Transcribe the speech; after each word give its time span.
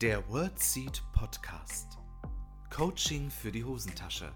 Der 0.00 0.28
WordSeed 0.28 1.02
Podcast. 1.12 1.98
Coaching 2.70 3.32
für 3.32 3.50
die 3.50 3.64
Hosentasche. 3.64 4.30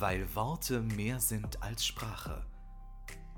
Weil 0.00 0.34
Worte 0.34 0.80
mehr 0.80 1.20
sind 1.20 1.62
als 1.62 1.86
Sprache. 1.86 2.44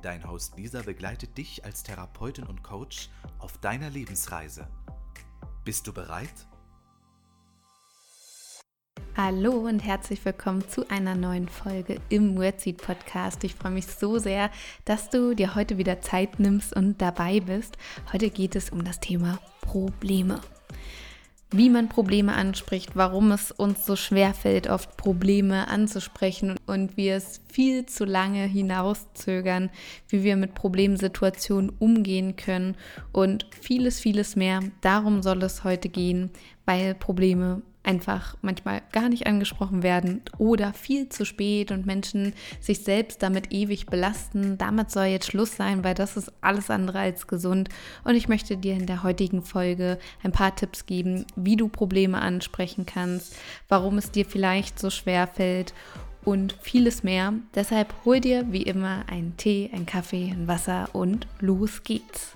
Dein 0.00 0.26
Host 0.26 0.56
Lisa 0.56 0.80
begleitet 0.80 1.36
dich 1.36 1.62
als 1.62 1.82
Therapeutin 1.82 2.46
und 2.46 2.62
Coach 2.62 3.10
auf 3.38 3.58
deiner 3.58 3.90
Lebensreise. 3.90 4.66
Bist 5.66 5.86
du 5.86 5.92
bereit? 5.92 6.32
Hallo 9.14 9.68
und 9.68 9.80
herzlich 9.80 10.24
willkommen 10.24 10.66
zu 10.66 10.88
einer 10.88 11.14
neuen 11.14 11.50
Folge 11.50 12.00
im 12.08 12.38
Wordseed 12.38 12.78
Podcast. 12.78 13.44
Ich 13.44 13.54
freue 13.54 13.72
mich 13.72 13.86
so 13.86 14.16
sehr, 14.16 14.50
dass 14.86 15.10
du 15.10 15.34
dir 15.34 15.54
heute 15.54 15.76
wieder 15.76 16.00
Zeit 16.00 16.40
nimmst 16.40 16.74
und 16.74 17.02
dabei 17.02 17.40
bist. 17.40 17.76
Heute 18.14 18.30
geht 18.30 18.56
es 18.56 18.70
um 18.70 18.82
das 18.82 18.98
Thema 18.98 19.38
Probleme 19.60 20.40
wie 21.56 21.70
man 21.70 21.88
Probleme 21.88 22.34
anspricht, 22.34 22.90
warum 22.94 23.30
es 23.30 23.52
uns 23.52 23.86
so 23.86 23.94
schwer 23.94 24.34
fällt, 24.34 24.68
oft 24.68 24.96
Probleme 24.96 25.68
anzusprechen 25.68 26.56
und 26.66 26.96
wir 26.96 27.14
es 27.14 27.40
viel 27.52 27.86
zu 27.86 28.04
lange 28.04 28.44
hinauszögern, 28.44 29.70
wie 30.08 30.24
wir 30.24 30.36
mit 30.36 30.54
Problemsituationen 30.54 31.70
umgehen 31.78 32.34
können 32.34 32.76
und 33.12 33.46
vieles, 33.60 34.00
vieles 34.00 34.34
mehr. 34.34 34.60
Darum 34.80 35.22
soll 35.22 35.42
es 35.44 35.62
heute 35.62 35.88
gehen, 35.88 36.30
weil 36.64 36.94
Probleme 36.94 37.62
einfach 37.84 38.36
manchmal 38.42 38.82
gar 38.92 39.08
nicht 39.08 39.26
angesprochen 39.26 39.82
werden 39.82 40.22
oder 40.38 40.72
viel 40.72 41.08
zu 41.08 41.24
spät 41.24 41.70
und 41.70 41.86
Menschen 41.86 42.32
sich 42.60 42.80
selbst 42.80 43.22
damit 43.22 43.52
ewig 43.52 43.86
belasten. 43.86 44.58
Damit 44.58 44.90
soll 44.90 45.06
jetzt 45.06 45.30
Schluss 45.30 45.56
sein, 45.56 45.84
weil 45.84 45.94
das 45.94 46.16
ist 46.16 46.32
alles 46.40 46.70
andere 46.70 46.98
als 46.98 47.26
gesund. 47.26 47.68
Und 48.04 48.14
ich 48.14 48.28
möchte 48.28 48.56
dir 48.56 48.74
in 48.74 48.86
der 48.86 49.02
heutigen 49.02 49.42
Folge 49.42 49.98
ein 50.22 50.32
paar 50.32 50.56
Tipps 50.56 50.86
geben, 50.86 51.26
wie 51.36 51.56
du 51.56 51.68
Probleme 51.68 52.20
ansprechen 52.20 52.86
kannst, 52.86 53.36
warum 53.68 53.98
es 53.98 54.10
dir 54.10 54.24
vielleicht 54.24 54.78
so 54.78 54.90
schwer 54.90 55.26
fällt 55.26 55.74
und 56.24 56.56
vieles 56.60 57.02
mehr. 57.02 57.34
Deshalb 57.54 57.94
hol 58.04 58.20
dir 58.20 58.46
wie 58.50 58.62
immer 58.62 59.04
einen 59.08 59.36
Tee, 59.36 59.70
einen 59.72 59.86
Kaffee, 59.86 60.30
ein 60.30 60.48
Wasser 60.48 60.88
und 60.92 61.26
los 61.40 61.82
geht's. 61.82 62.33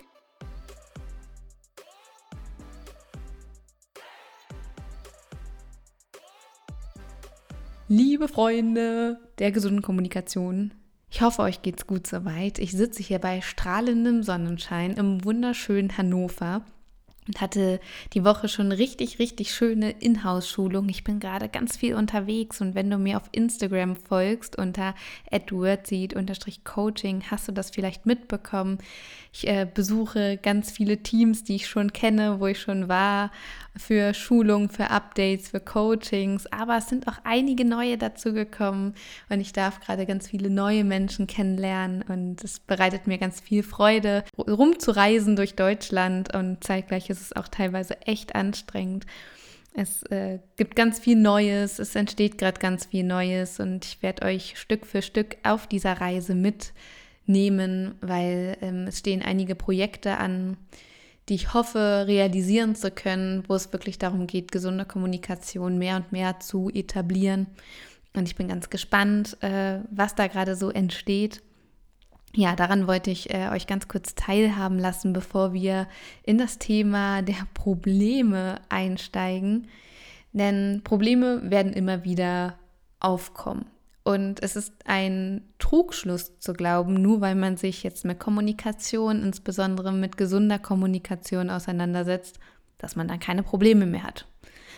Liebe 7.90 8.28
Freunde. 8.28 9.18
Der 9.38 9.50
gesunden 9.50 9.80
Kommunikation, 9.80 10.74
ich 11.10 11.22
hoffe, 11.22 11.40
euch 11.40 11.62
geht's 11.62 11.86
gut 11.86 12.06
soweit. 12.06 12.58
Ich 12.58 12.72
sitze 12.72 13.02
hier 13.02 13.18
bei 13.18 13.40
strahlendem 13.40 14.22
Sonnenschein 14.22 14.92
im 14.92 15.24
wunderschönen 15.24 15.96
Hannover 15.96 16.66
und 17.28 17.40
hatte 17.40 17.78
die 18.14 18.24
Woche 18.24 18.48
schon 18.48 18.72
richtig, 18.72 19.18
richtig 19.18 19.54
schöne 19.54 19.90
Inhouse-Schulung. 19.90 20.88
Ich 20.88 21.04
bin 21.04 21.20
gerade 21.20 21.48
ganz 21.48 21.76
viel 21.76 21.94
unterwegs 21.94 22.60
und 22.60 22.74
wenn 22.74 22.90
du 22.90 22.98
mir 22.98 23.18
auf 23.18 23.28
Instagram 23.32 23.94
folgst 23.94 24.58
unter 24.58 24.94
adwordseed-coaching, 25.30 27.24
hast 27.30 27.46
du 27.46 27.52
das 27.52 27.70
vielleicht 27.70 28.06
mitbekommen. 28.06 28.78
Ich 29.32 29.46
äh, 29.46 29.66
besuche 29.72 30.38
ganz 30.38 30.70
viele 30.70 31.02
Teams, 31.02 31.44
die 31.44 31.56
ich 31.56 31.68
schon 31.68 31.92
kenne, 31.92 32.40
wo 32.40 32.46
ich 32.46 32.60
schon 32.60 32.88
war, 32.88 33.30
für 33.76 34.14
Schulungen, 34.14 34.70
für 34.70 34.90
Updates, 34.90 35.50
für 35.50 35.60
Coachings. 35.60 36.46
Aber 36.46 36.78
es 36.78 36.88
sind 36.88 37.06
auch 37.06 37.18
einige 37.24 37.64
neue 37.64 37.98
dazu 37.98 38.32
gekommen 38.32 38.94
und 39.28 39.40
ich 39.40 39.52
darf 39.52 39.80
gerade 39.80 40.06
ganz 40.06 40.28
viele 40.28 40.50
neue 40.50 40.82
Menschen 40.82 41.26
kennenlernen 41.26 42.02
und 42.02 42.42
es 42.42 42.58
bereitet 42.58 43.06
mir 43.06 43.18
ganz 43.18 43.40
viel 43.40 43.62
Freude, 43.62 44.24
rumzureisen 44.36 45.36
durch 45.36 45.54
Deutschland 45.54 46.34
und 46.34 46.64
zeitgleich 47.18 47.20
ist 47.20 47.22
es 47.22 47.36
auch 47.36 47.48
teilweise 47.48 48.00
echt 48.02 48.34
anstrengend. 48.34 49.06
Es 49.74 50.02
äh, 50.04 50.40
gibt 50.56 50.74
ganz 50.76 50.98
viel 50.98 51.16
Neues, 51.16 51.78
es 51.78 51.94
entsteht 51.94 52.38
gerade 52.38 52.58
ganz 52.58 52.86
viel 52.86 53.04
Neues 53.04 53.60
und 53.60 53.84
ich 53.84 54.02
werde 54.02 54.26
euch 54.26 54.58
Stück 54.58 54.86
für 54.86 55.02
Stück 55.02 55.36
auf 55.44 55.66
dieser 55.66 56.00
Reise 56.00 56.34
mit 56.34 56.72
nehmen, 57.26 57.94
weil 58.00 58.56
ähm, 58.60 58.86
es 58.88 59.00
stehen 59.00 59.22
einige 59.22 59.54
Projekte 59.54 60.16
an, 60.16 60.56
die 61.28 61.34
ich 61.34 61.52
hoffe 61.52 62.04
realisieren 62.06 62.74
zu 62.74 62.90
können, 62.90 63.44
wo 63.46 63.54
es 63.54 63.72
wirklich 63.72 63.98
darum 63.98 64.26
geht, 64.26 64.50
gesunde 64.50 64.86
Kommunikation 64.86 65.78
mehr 65.78 65.96
und 65.96 66.10
mehr 66.10 66.40
zu 66.40 66.70
etablieren. 66.70 67.46
Und 68.16 68.26
ich 68.26 68.34
bin 68.34 68.48
ganz 68.48 68.70
gespannt, 68.70 69.36
äh, 69.42 69.80
was 69.90 70.14
da 70.14 70.26
gerade 70.26 70.56
so 70.56 70.70
entsteht. 70.70 71.42
Ja, 72.34 72.54
daran 72.56 72.86
wollte 72.86 73.10
ich 73.10 73.32
äh, 73.32 73.48
euch 73.48 73.66
ganz 73.66 73.88
kurz 73.88 74.14
teilhaben 74.14 74.78
lassen, 74.78 75.12
bevor 75.12 75.52
wir 75.52 75.88
in 76.22 76.38
das 76.38 76.58
Thema 76.58 77.22
der 77.22 77.46
Probleme 77.54 78.60
einsteigen. 78.68 79.68
Denn 80.32 80.82
Probleme 80.84 81.50
werden 81.50 81.72
immer 81.72 82.04
wieder 82.04 82.58
aufkommen. 83.00 83.66
Und 84.04 84.42
es 84.42 84.56
ist 84.56 84.72
ein 84.86 85.42
Trugschluss 85.58 86.38
zu 86.38 86.52
glauben, 86.54 86.94
nur 86.94 87.20
weil 87.20 87.34
man 87.34 87.56
sich 87.56 87.82
jetzt 87.82 88.04
mit 88.04 88.18
Kommunikation, 88.18 89.22
insbesondere 89.22 89.92
mit 89.92 90.16
gesunder 90.16 90.58
Kommunikation 90.58 91.50
auseinandersetzt, 91.50 92.38
dass 92.78 92.96
man 92.96 93.08
dann 93.08 93.20
keine 93.20 93.42
Probleme 93.42 93.84
mehr 93.84 94.04
hat. 94.04 94.26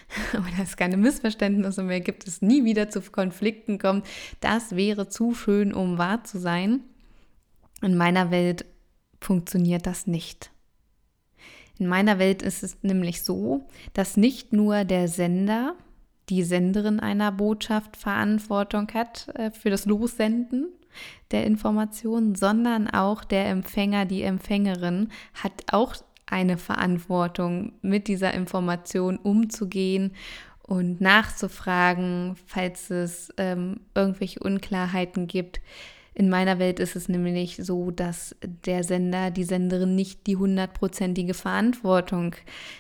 Oder 0.33 0.63
es 0.63 0.77
keine 0.77 0.97
Missverständnisse 0.97 1.83
mehr 1.83 2.01
gibt, 2.01 2.27
es 2.27 2.43
nie 2.43 2.65
wieder 2.65 2.91
zu 2.91 3.01
Konflikten 3.03 3.79
kommt. 3.79 4.07
Das 4.41 4.75
wäre 4.75 5.09
zu 5.09 5.35
schön, 5.35 5.73
um 5.73 5.99
wahr 5.99 6.25
zu 6.25 6.39
sein. 6.39 6.81
In 7.83 7.97
meiner 7.97 8.31
Welt 8.31 8.65
funktioniert 9.21 9.87
das 9.87 10.07
nicht. 10.07 10.51
In 11.79 11.87
meiner 11.87 12.19
Welt 12.19 12.43
ist 12.43 12.63
es 12.63 12.77
nämlich 12.83 13.23
so, 13.23 13.67
dass 13.95 14.17
nicht 14.17 14.53
nur 14.53 14.85
der 14.85 15.09
Sender, 15.09 15.75
die 16.29 16.43
Senderin 16.43 17.01
einer 17.01 17.33
Botschaft 17.33 17.97
Verantwortung 17.97 18.89
hat 18.93 19.29
äh, 19.35 19.51
für 19.51 19.71
das 19.71 19.87
Lossenden 19.87 20.69
der 21.31 21.47
Informationen, 21.47 22.35
sondern 22.35 22.89
auch 22.89 23.25
der 23.25 23.49
Empfänger, 23.49 24.05
die 24.05 24.23
Empfängerin 24.23 25.09
hat 25.35 25.53
auch 25.73 25.95
eine 26.27 26.59
Verantwortung, 26.59 27.73
mit 27.83 28.09
dieser 28.09 28.35
Information 28.35 29.17
umzugehen 29.17 30.13
und 30.63 31.01
nachzufragen, 31.01 32.37
falls 32.47 32.91
es 32.91 33.33
ähm, 33.37 33.81
irgendwelche 33.95 34.41
Unklarheiten 34.41 35.27
gibt. 35.27 35.61
In 36.15 36.29
meiner 36.29 36.59
Welt 36.59 36.81
ist 36.81 36.97
es 36.97 37.09
nämlich 37.09 37.57
so, 37.57 37.91
dass 37.91 38.37
der 38.43 38.83
Sender, 38.85 39.31
die 39.31 39.45
Senderin 39.45 39.95
nicht 39.95 40.27
die 40.27 40.37
hundertprozentige 40.37 41.35
Verantwortung 41.35 42.35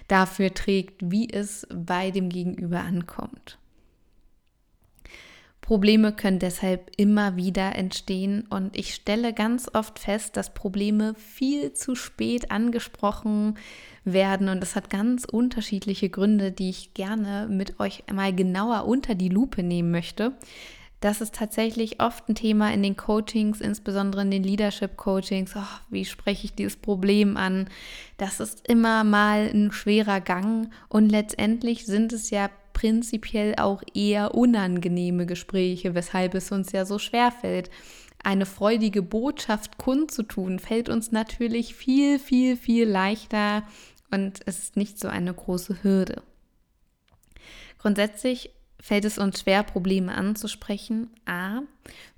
dafür 0.08 0.52
trägt, 0.52 1.10
wie 1.10 1.32
es 1.32 1.66
bei 1.72 2.10
dem 2.10 2.28
Gegenüber 2.28 2.80
ankommt. 2.80 3.58
Probleme 5.70 6.12
können 6.12 6.40
deshalb 6.40 6.90
immer 6.96 7.36
wieder 7.36 7.76
entstehen 7.76 8.44
und 8.50 8.76
ich 8.76 8.92
stelle 8.92 9.32
ganz 9.32 9.70
oft 9.72 10.00
fest, 10.00 10.36
dass 10.36 10.52
Probleme 10.52 11.14
viel 11.14 11.72
zu 11.74 11.94
spät 11.94 12.50
angesprochen 12.50 13.56
werden 14.04 14.48
und 14.48 14.58
das 14.60 14.74
hat 14.74 14.90
ganz 14.90 15.24
unterschiedliche 15.24 16.08
Gründe, 16.08 16.50
die 16.50 16.70
ich 16.70 16.92
gerne 16.94 17.46
mit 17.48 17.78
euch 17.78 18.02
einmal 18.08 18.34
genauer 18.34 18.86
unter 18.86 19.14
die 19.14 19.28
Lupe 19.28 19.62
nehmen 19.62 19.92
möchte. 19.92 20.32
Das 21.00 21.22
ist 21.22 21.34
tatsächlich 21.34 22.02
oft 22.02 22.28
ein 22.28 22.34
Thema 22.34 22.72
in 22.74 22.82
den 22.82 22.94
Coachings, 22.96 23.62
insbesondere 23.62 24.20
in 24.20 24.30
den 24.30 24.44
Leadership 24.44 24.98
Coachings. 24.98 25.52
Oh, 25.56 25.80
wie 25.88 26.04
spreche 26.04 26.44
ich 26.44 26.54
dieses 26.54 26.76
Problem 26.76 27.38
an? 27.38 27.70
Das 28.18 28.38
ist 28.38 28.68
immer 28.68 29.02
mal 29.02 29.50
ein 29.52 29.72
schwerer 29.72 30.20
Gang 30.20 30.70
und 30.88 31.08
letztendlich 31.08 31.86
sind 31.86 32.12
es 32.12 32.28
ja 32.28 32.50
prinzipiell 32.74 33.54
auch 33.56 33.82
eher 33.94 34.34
unangenehme 34.34 35.24
Gespräche, 35.24 35.94
weshalb 35.94 36.34
es 36.34 36.52
uns 36.52 36.72
ja 36.72 36.84
so 36.84 36.98
schwer 36.98 37.32
fällt. 37.32 37.70
Eine 38.22 38.44
freudige 38.44 39.00
Botschaft 39.00 39.78
kundzutun, 39.78 40.58
fällt 40.58 40.90
uns 40.90 41.12
natürlich 41.12 41.74
viel, 41.74 42.18
viel, 42.18 42.58
viel 42.58 42.86
leichter 42.86 43.62
und 44.10 44.40
es 44.44 44.58
ist 44.58 44.76
nicht 44.76 44.98
so 44.98 45.08
eine 45.08 45.32
große 45.32 45.82
Hürde. 45.82 46.22
Grundsätzlich 47.78 48.50
fällt 48.82 49.04
es 49.04 49.18
uns 49.18 49.40
schwer, 49.40 49.62
Probleme 49.62 50.14
anzusprechen. 50.14 51.10
A, 51.26 51.60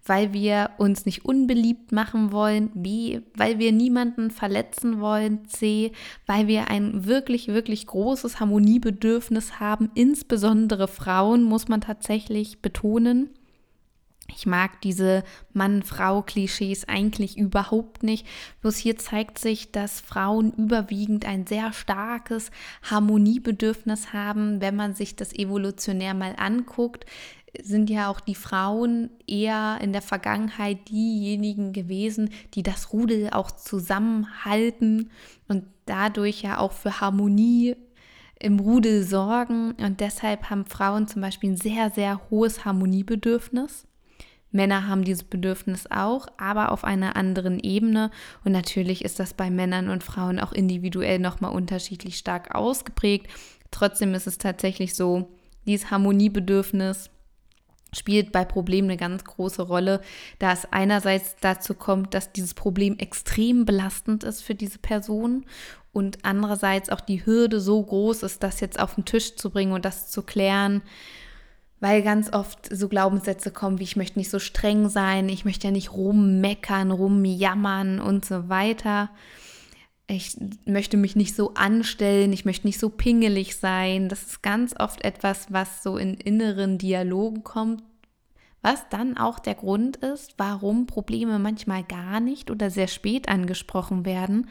weil 0.04 0.32
wir 0.32 0.70
uns 0.78 1.06
nicht 1.06 1.24
unbeliebt 1.24 1.92
machen 1.92 2.32
wollen. 2.32 2.70
B, 2.74 3.20
weil 3.34 3.58
wir 3.58 3.72
niemanden 3.72 4.30
verletzen 4.30 5.00
wollen. 5.00 5.46
C, 5.46 5.92
weil 6.26 6.48
wir 6.48 6.68
ein 6.68 7.06
wirklich, 7.06 7.48
wirklich 7.48 7.86
großes 7.86 8.40
Harmoniebedürfnis 8.40 9.60
haben. 9.60 9.90
Insbesondere 9.94 10.88
Frauen 10.88 11.44
muss 11.44 11.68
man 11.68 11.80
tatsächlich 11.80 12.60
betonen. 12.60 13.30
Ich 14.28 14.46
mag 14.46 14.80
diese 14.80 15.24
Mann-Frau-Klischees 15.52 16.88
eigentlich 16.88 17.36
überhaupt 17.36 18.02
nicht. 18.02 18.26
Bloß 18.60 18.76
hier 18.76 18.96
zeigt 18.96 19.38
sich, 19.38 19.72
dass 19.72 20.00
Frauen 20.00 20.52
überwiegend 20.52 21.26
ein 21.26 21.46
sehr 21.46 21.72
starkes 21.72 22.50
Harmoniebedürfnis 22.82 24.12
haben. 24.12 24.60
Wenn 24.60 24.76
man 24.76 24.94
sich 24.94 25.16
das 25.16 25.32
evolutionär 25.34 26.14
mal 26.14 26.34
anguckt, 26.38 27.04
sind 27.62 27.90
ja 27.90 28.08
auch 28.08 28.20
die 28.20 28.34
Frauen 28.34 29.10
eher 29.26 29.78
in 29.82 29.92
der 29.92 30.02
Vergangenheit 30.02 30.88
diejenigen 30.88 31.72
gewesen, 31.72 32.30
die 32.54 32.62
das 32.62 32.92
Rudel 32.92 33.30
auch 33.30 33.50
zusammenhalten 33.50 35.10
und 35.48 35.64
dadurch 35.84 36.42
ja 36.42 36.58
auch 36.58 36.72
für 36.72 37.00
Harmonie 37.00 37.76
im 38.40 38.58
Rudel 38.58 39.04
sorgen 39.04 39.72
und 39.72 40.00
deshalb 40.00 40.50
haben 40.50 40.66
Frauen 40.66 41.06
zum 41.06 41.22
Beispiel 41.22 41.50
ein 41.50 41.56
sehr, 41.56 41.90
sehr 41.90 42.20
hohes 42.30 42.64
Harmoniebedürfnis. 42.64 43.86
Männer 44.52 44.86
haben 44.86 45.04
dieses 45.04 45.24
Bedürfnis 45.24 45.86
auch, 45.90 46.28
aber 46.36 46.70
auf 46.70 46.84
einer 46.84 47.16
anderen 47.16 47.58
Ebene. 47.58 48.10
Und 48.44 48.52
natürlich 48.52 49.04
ist 49.04 49.18
das 49.18 49.34
bei 49.34 49.50
Männern 49.50 49.88
und 49.88 50.04
Frauen 50.04 50.38
auch 50.38 50.52
individuell 50.52 51.18
nochmal 51.18 51.52
unterschiedlich 51.52 52.18
stark 52.18 52.54
ausgeprägt. 52.54 53.26
Trotzdem 53.70 54.14
ist 54.14 54.26
es 54.26 54.38
tatsächlich 54.38 54.94
so, 54.94 55.28
dieses 55.66 55.90
Harmoniebedürfnis 55.90 57.10
spielt 57.94 58.32
bei 58.32 58.44
Problemen 58.44 58.88
eine 58.88 58.96
ganz 58.96 59.24
große 59.24 59.62
Rolle, 59.62 60.00
da 60.38 60.52
es 60.52 60.66
einerseits 60.70 61.36
dazu 61.40 61.74
kommt, 61.74 62.14
dass 62.14 62.32
dieses 62.32 62.54
Problem 62.54 62.98
extrem 62.98 63.64
belastend 63.64 64.24
ist 64.24 64.42
für 64.42 64.54
diese 64.54 64.78
Person 64.78 65.44
und 65.92 66.24
andererseits 66.24 66.88
auch 66.88 67.00
die 67.00 67.26
Hürde 67.26 67.60
so 67.60 67.82
groß 67.82 68.22
ist, 68.22 68.42
das 68.42 68.60
jetzt 68.60 68.80
auf 68.80 68.94
den 68.94 69.04
Tisch 69.04 69.36
zu 69.36 69.50
bringen 69.50 69.72
und 69.72 69.84
das 69.84 70.10
zu 70.10 70.22
klären, 70.22 70.82
weil 71.82 72.02
ganz 72.02 72.32
oft 72.32 72.68
so 72.72 72.88
Glaubenssätze 72.88 73.50
kommen, 73.50 73.80
wie 73.80 73.82
ich 73.82 73.96
möchte 73.96 74.16
nicht 74.16 74.30
so 74.30 74.38
streng 74.38 74.88
sein, 74.88 75.28
ich 75.28 75.44
möchte 75.44 75.66
ja 75.66 75.72
nicht 75.72 75.92
rummeckern, 75.92 76.92
rumjammern 76.92 77.98
und 77.98 78.24
so 78.24 78.48
weiter. 78.48 79.10
Ich 80.06 80.36
möchte 80.64 80.96
mich 80.96 81.16
nicht 81.16 81.34
so 81.34 81.54
anstellen, 81.54 82.32
ich 82.32 82.44
möchte 82.44 82.68
nicht 82.68 82.78
so 82.78 82.88
pingelig 82.88 83.56
sein. 83.56 84.08
Das 84.08 84.22
ist 84.22 84.42
ganz 84.44 84.76
oft 84.78 85.04
etwas, 85.04 85.52
was 85.52 85.82
so 85.82 85.96
in 85.96 86.14
inneren 86.14 86.78
Dialogen 86.78 87.42
kommt, 87.42 87.82
was 88.60 88.88
dann 88.88 89.16
auch 89.16 89.40
der 89.40 89.56
Grund 89.56 89.96
ist, 89.96 90.34
warum 90.36 90.86
Probleme 90.86 91.40
manchmal 91.40 91.82
gar 91.82 92.20
nicht 92.20 92.52
oder 92.52 92.70
sehr 92.70 92.86
spät 92.86 93.28
angesprochen 93.28 94.04
werden, 94.06 94.48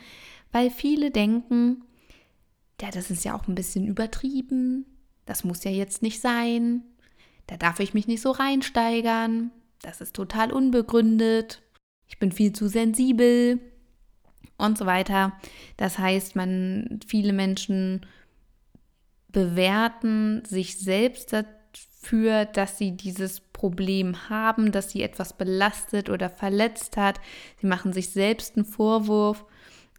weil 0.51 0.69
viele 0.69 1.11
denken, 1.11 1.85
ja, 2.81 2.91
das 2.91 3.09
ist 3.09 3.23
ja 3.23 3.33
auch 3.37 3.47
ein 3.47 3.55
bisschen 3.55 3.87
übertrieben, 3.87 4.85
das 5.25 5.45
muss 5.45 5.63
ja 5.63 5.71
jetzt 5.71 6.01
nicht 6.01 6.19
sein, 6.19 6.83
da 7.51 7.57
darf 7.57 7.81
ich 7.81 7.93
mich 7.93 8.07
nicht 8.07 8.21
so 8.21 8.31
reinsteigern, 8.31 9.51
das 9.81 9.99
ist 9.99 10.15
total 10.15 10.53
unbegründet, 10.53 11.61
ich 12.07 12.17
bin 12.17 12.31
viel 12.31 12.53
zu 12.53 12.69
sensibel 12.69 13.59
und 14.57 14.77
so 14.77 14.85
weiter. 14.85 15.33
Das 15.75 15.99
heißt, 15.99 16.37
man 16.37 17.01
viele 17.05 17.33
Menschen 17.33 18.05
bewerten 19.27 20.45
sich 20.45 20.79
selbst 20.79 21.33
dafür, 21.33 22.45
dass 22.45 22.77
sie 22.77 22.91
dieses 22.95 23.41
Problem 23.41 24.29
haben, 24.29 24.71
dass 24.71 24.89
sie 24.89 25.03
etwas 25.03 25.33
belastet 25.33 26.09
oder 26.09 26.29
verletzt 26.29 26.95
hat. 26.95 27.19
Sie 27.59 27.67
machen 27.67 27.91
sich 27.91 28.11
selbst 28.11 28.55
einen 28.55 28.65
Vorwurf 28.65 29.43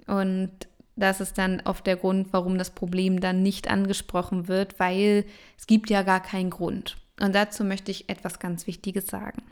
und 0.06 0.52
das 0.96 1.20
ist 1.20 1.36
dann 1.36 1.60
oft 1.66 1.86
der 1.86 1.96
Grund, 1.96 2.28
warum 2.32 2.56
das 2.56 2.70
Problem 2.70 3.20
dann 3.20 3.42
nicht 3.42 3.68
angesprochen 3.68 4.48
wird, 4.48 4.80
weil 4.80 5.26
es 5.58 5.66
gibt 5.66 5.90
ja 5.90 6.02
gar 6.02 6.22
keinen 6.22 6.48
Grund. 6.48 6.96
Und 7.22 7.36
dazu 7.36 7.62
möchte 7.62 7.92
ich 7.92 8.08
etwas 8.08 8.40
ganz 8.40 8.66
Wichtiges 8.66 9.06
sagen. 9.06 9.44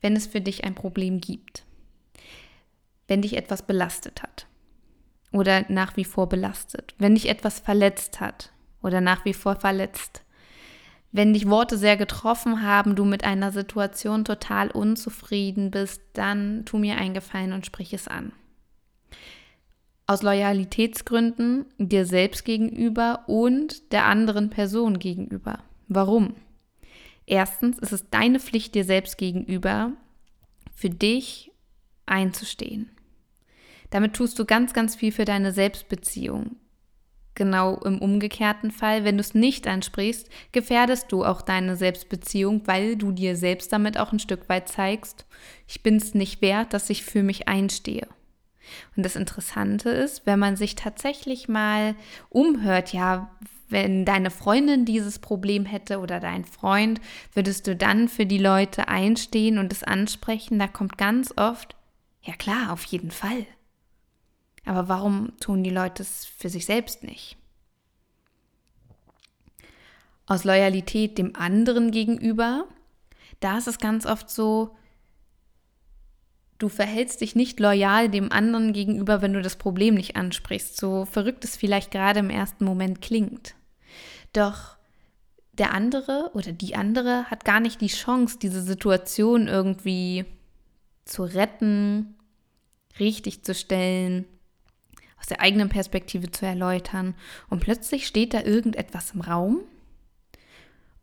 Wenn 0.00 0.14
es 0.14 0.28
für 0.28 0.40
dich 0.40 0.62
ein 0.62 0.76
Problem 0.76 1.20
gibt, 1.20 1.64
wenn 3.08 3.20
dich 3.20 3.36
etwas 3.36 3.66
belastet 3.66 4.22
hat 4.22 4.46
oder 5.32 5.64
nach 5.68 5.96
wie 5.96 6.04
vor 6.04 6.28
belastet, 6.28 6.94
wenn 6.98 7.16
dich 7.16 7.28
etwas 7.28 7.58
verletzt 7.58 8.20
hat 8.20 8.52
oder 8.80 9.00
nach 9.00 9.24
wie 9.24 9.34
vor 9.34 9.56
verletzt, 9.56 10.22
wenn 11.10 11.32
dich 11.32 11.48
Worte 11.48 11.76
sehr 11.76 11.96
getroffen 11.96 12.62
haben, 12.62 12.94
du 12.94 13.04
mit 13.04 13.24
einer 13.24 13.50
Situation 13.50 14.24
total 14.24 14.70
unzufrieden 14.70 15.72
bist, 15.72 16.00
dann 16.12 16.64
tu 16.64 16.78
mir 16.78 16.96
einen 16.96 17.12
Gefallen 17.12 17.54
und 17.54 17.66
sprich 17.66 17.92
es 17.92 18.06
an. 18.06 18.30
Aus 20.06 20.22
Loyalitätsgründen 20.22 21.66
dir 21.78 22.06
selbst 22.06 22.44
gegenüber 22.44 23.24
und 23.26 23.90
der 23.92 24.06
anderen 24.06 24.48
Person 24.48 25.00
gegenüber. 25.00 25.58
Warum? 25.88 26.36
Erstens 27.26 27.78
ist 27.78 27.92
es 27.92 28.10
deine 28.10 28.40
Pflicht 28.40 28.74
dir 28.74 28.84
selbst 28.84 29.18
gegenüber, 29.18 29.92
für 30.74 30.90
dich 30.90 31.52
einzustehen. 32.06 32.90
Damit 33.90 34.14
tust 34.14 34.38
du 34.38 34.44
ganz, 34.44 34.72
ganz 34.72 34.96
viel 34.96 35.12
für 35.12 35.24
deine 35.24 35.52
Selbstbeziehung. 35.52 36.56
Genau 37.34 37.76
im 37.78 38.00
umgekehrten 38.00 38.70
Fall, 38.70 39.04
wenn 39.04 39.16
du 39.16 39.22
es 39.22 39.34
nicht 39.34 39.66
ansprichst, 39.66 40.28
gefährdest 40.52 41.10
du 41.12 41.24
auch 41.24 41.40
deine 41.40 41.76
Selbstbeziehung, 41.76 42.62
weil 42.66 42.96
du 42.96 43.12
dir 43.12 43.36
selbst 43.36 43.72
damit 43.72 43.98
auch 43.98 44.12
ein 44.12 44.18
Stück 44.18 44.48
weit 44.48 44.68
zeigst, 44.68 45.26
ich 45.66 45.82
bin 45.82 45.96
es 45.96 46.14
nicht 46.14 46.42
wert, 46.42 46.74
dass 46.74 46.90
ich 46.90 47.04
für 47.04 47.22
mich 47.22 47.48
einstehe. 47.48 48.06
Und 48.96 49.04
das 49.04 49.16
Interessante 49.16 49.90
ist, 49.90 50.26
wenn 50.26 50.38
man 50.38 50.56
sich 50.56 50.74
tatsächlich 50.74 51.48
mal 51.48 51.94
umhört, 52.28 52.92
ja, 52.92 53.30
wenn 53.72 54.04
deine 54.04 54.30
Freundin 54.30 54.84
dieses 54.84 55.18
Problem 55.18 55.64
hätte 55.64 55.98
oder 55.98 56.20
dein 56.20 56.44
Freund, 56.44 57.00
würdest 57.32 57.66
du 57.66 57.74
dann 57.74 58.08
für 58.08 58.26
die 58.26 58.38
Leute 58.38 58.88
einstehen 58.88 59.58
und 59.58 59.72
es 59.72 59.82
ansprechen? 59.82 60.58
Da 60.58 60.68
kommt 60.68 60.98
ganz 60.98 61.34
oft, 61.36 61.74
ja 62.22 62.34
klar, 62.34 62.72
auf 62.72 62.84
jeden 62.84 63.10
Fall. 63.10 63.46
Aber 64.64 64.88
warum 64.88 65.32
tun 65.40 65.64
die 65.64 65.70
Leute 65.70 66.02
es 66.02 66.26
für 66.26 66.48
sich 66.48 66.66
selbst 66.66 67.02
nicht? 67.02 67.36
Aus 70.26 70.44
Loyalität 70.44 71.18
dem 71.18 71.34
anderen 71.34 71.90
gegenüber, 71.90 72.66
da 73.40 73.58
ist 73.58 73.66
es 73.66 73.78
ganz 73.78 74.06
oft 74.06 74.30
so, 74.30 74.76
du 76.58 76.68
verhältst 76.68 77.20
dich 77.20 77.34
nicht 77.34 77.58
loyal 77.58 78.08
dem 78.08 78.30
anderen 78.30 78.72
gegenüber, 78.72 79.20
wenn 79.20 79.32
du 79.32 79.42
das 79.42 79.56
Problem 79.56 79.94
nicht 79.94 80.14
ansprichst, 80.14 80.76
so 80.76 81.04
verrückt 81.06 81.44
es 81.44 81.56
vielleicht 81.56 81.90
gerade 81.90 82.20
im 82.20 82.30
ersten 82.30 82.64
Moment 82.64 83.02
klingt. 83.02 83.56
Doch 84.32 84.76
der 85.52 85.72
andere 85.72 86.30
oder 86.34 86.52
die 86.52 86.74
andere 86.74 87.30
hat 87.30 87.44
gar 87.44 87.60
nicht 87.60 87.80
die 87.80 87.88
Chance, 87.88 88.38
diese 88.40 88.62
Situation 88.62 89.48
irgendwie 89.48 90.24
zu 91.04 91.24
retten, 91.24 92.14
richtig 92.98 93.44
zu 93.44 93.54
stellen, 93.54 94.24
aus 95.20 95.26
der 95.26 95.40
eigenen 95.40 95.68
Perspektive 95.68 96.30
zu 96.30 96.46
erläutern. 96.46 97.14
Und 97.50 97.60
plötzlich 97.60 98.06
steht 98.06 98.34
da 98.34 98.42
irgendetwas 98.42 99.12
im 99.12 99.20
Raum 99.20 99.60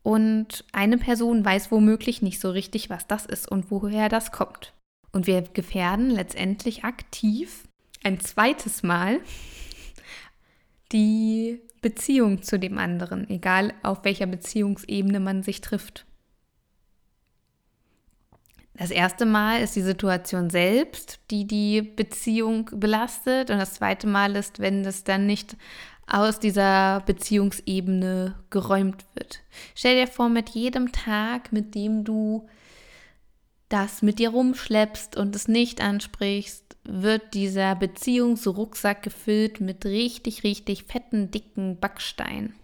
und 0.02 0.64
eine 0.72 0.98
Person 0.98 1.44
weiß 1.44 1.70
womöglich 1.70 2.22
nicht 2.22 2.40
so 2.40 2.50
richtig, 2.50 2.90
was 2.90 3.06
das 3.06 3.26
ist 3.26 3.50
und 3.50 3.70
woher 3.70 4.08
das 4.08 4.32
kommt. 4.32 4.72
Und 5.12 5.26
wir 5.26 5.42
gefährden 5.42 6.10
letztendlich 6.10 6.84
aktiv 6.84 7.68
ein 8.02 8.20
zweites 8.20 8.82
Mal 8.82 9.20
die 10.92 11.60
Beziehung 11.80 12.42
zu 12.42 12.58
dem 12.58 12.78
anderen, 12.78 13.28
egal 13.30 13.72
auf 13.82 14.04
welcher 14.04 14.26
Beziehungsebene 14.26 15.20
man 15.20 15.42
sich 15.42 15.60
trifft. 15.60 16.06
Das 18.74 18.90
erste 18.90 19.26
Mal 19.26 19.60
ist 19.60 19.76
die 19.76 19.82
Situation 19.82 20.48
selbst, 20.48 21.20
die 21.30 21.46
die 21.46 21.82
Beziehung 21.82 22.70
belastet. 22.72 23.50
Und 23.50 23.58
das 23.58 23.74
zweite 23.74 24.06
Mal 24.06 24.36
ist, 24.36 24.58
wenn 24.58 24.82
das 24.82 25.04
dann 25.04 25.26
nicht 25.26 25.56
aus 26.06 26.40
dieser 26.40 27.00
Beziehungsebene 27.04 28.36
geräumt 28.48 29.04
wird. 29.14 29.40
Stell 29.74 29.96
dir 29.96 30.10
vor, 30.10 30.28
mit 30.28 30.50
jedem 30.50 30.92
Tag, 30.92 31.52
mit 31.52 31.74
dem 31.74 32.04
du 32.04 32.48
das 33.68 34.02
mit 34.02 34.18
dir 34.18 34.30
rumschleppst 34.30 35.16
und 35.16 35.36
es 35.36 35.46
nicht 35.46 35.80
ansprichst, 35.80 36.69
wird 36.84 37.34
dieser 37.34 37.74
Beziehungsrucksack 37.74 39.02
gefüllt 39.02 39.60
mit 39.60 39.84
richtig, 39.84 40.44
richtig 40.44 40.84
fetten, 40.84 41.30
dicken 41.30 41.78
Backstein. 41.78 42.54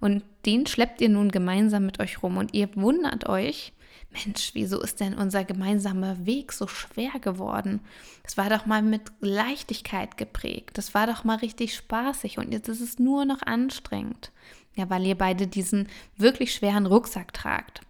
Und 0.00 0.22
den 0.46 0.66
schleppt 0.66 1.00
ihr 1.00 1.08
nun 1.08 1.30
gemeinsam 1.30 1.86
mit 1.86 2.00
euch 2.00 2.22
rum 2.22 2.36
und 2.36 2.54
ihr 2.54 2.68
wundert 2.74 3.28
euch, 3.28 3.72
Mensch, 4.12 4.50
wieso 4.54 4.80
ist 4.80 5.00
denn 5.00 5.14
unser 5.14 5.44
gemeinsamer 5.44 6.26
Weg 6.26 6.52
so 6.52 6.66
schwer 6.66 7.12
geworden? 7.20 7.80
Das 8.24 8.36
war 8.36 8.50
doch 8.50 8.66
mal 8.66 8.82
mit 8.82 9.02
Leichtigkeit 9.20 10.16
geprägt. 10.16 10.76
Das 10.78 10.94
war 10.94 11.06
doch 11.06 11.22
mal 11.22 11.36
richtig 11.36 11.74
spaßig 11.76 12.38
und 12.38 12.52
jetzt 12.52 12.68
ist 12.68 12.80
es 12.80 12.98
nur 12.98 13.24
noch 13.24 13.42
anstrengend. 13.42 14.32
Ja, 14.74 14.90
weil 14.90 15.06
ihr 15.06 15.16
beide 15.16 15.46
diesen 15.46 15.88
wirklich 16.16 16.54
schweren 16.54 16.86
Rucksack 16.86 17.32
tragt. 17.32 17.82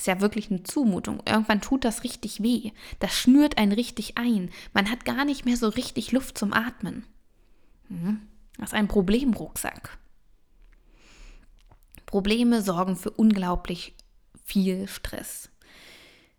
Das 0.00 0.04
ist 0.04 0.14
ja 0.14 0.20
wirklich 0.22 0.50
eine 0.50 0.62
Zumutung. 0.62 1.22
Irgendwann 1.28 1.60
tut 1.60 1.84
das 1.84 2.04
richtig 2.04 2.42
weh. 2.42 2.70
Das 3.00 3.12
schnürt 3.12 3.58
einen 3.58 3.72
richtig 3.72 4.16
ein. 4.16 4.48
Man 4.72 4.90
hat 4.90 5.04
gar 5.04 5.26
nicht 5.26 5.44
mehr 5.44 5.58
so 5.58 5.68
richtig 5.68 6.10
Luft 6.10 6.38
zum 6.38 6.54
Atmen. 6.54 7.04
Hm, 7.88 8.22
das 8.56 8.70
ist 8.70 8.74
ein 8.74 8.88
Problemrucksack. 8.88 9.98
Probleme 12.06 12.62
sorgen 12.62 12.96
für 12.96 13.10
unglaublich 13.10 13.94
viel 14.42 14.88
Stress 14.88 15.50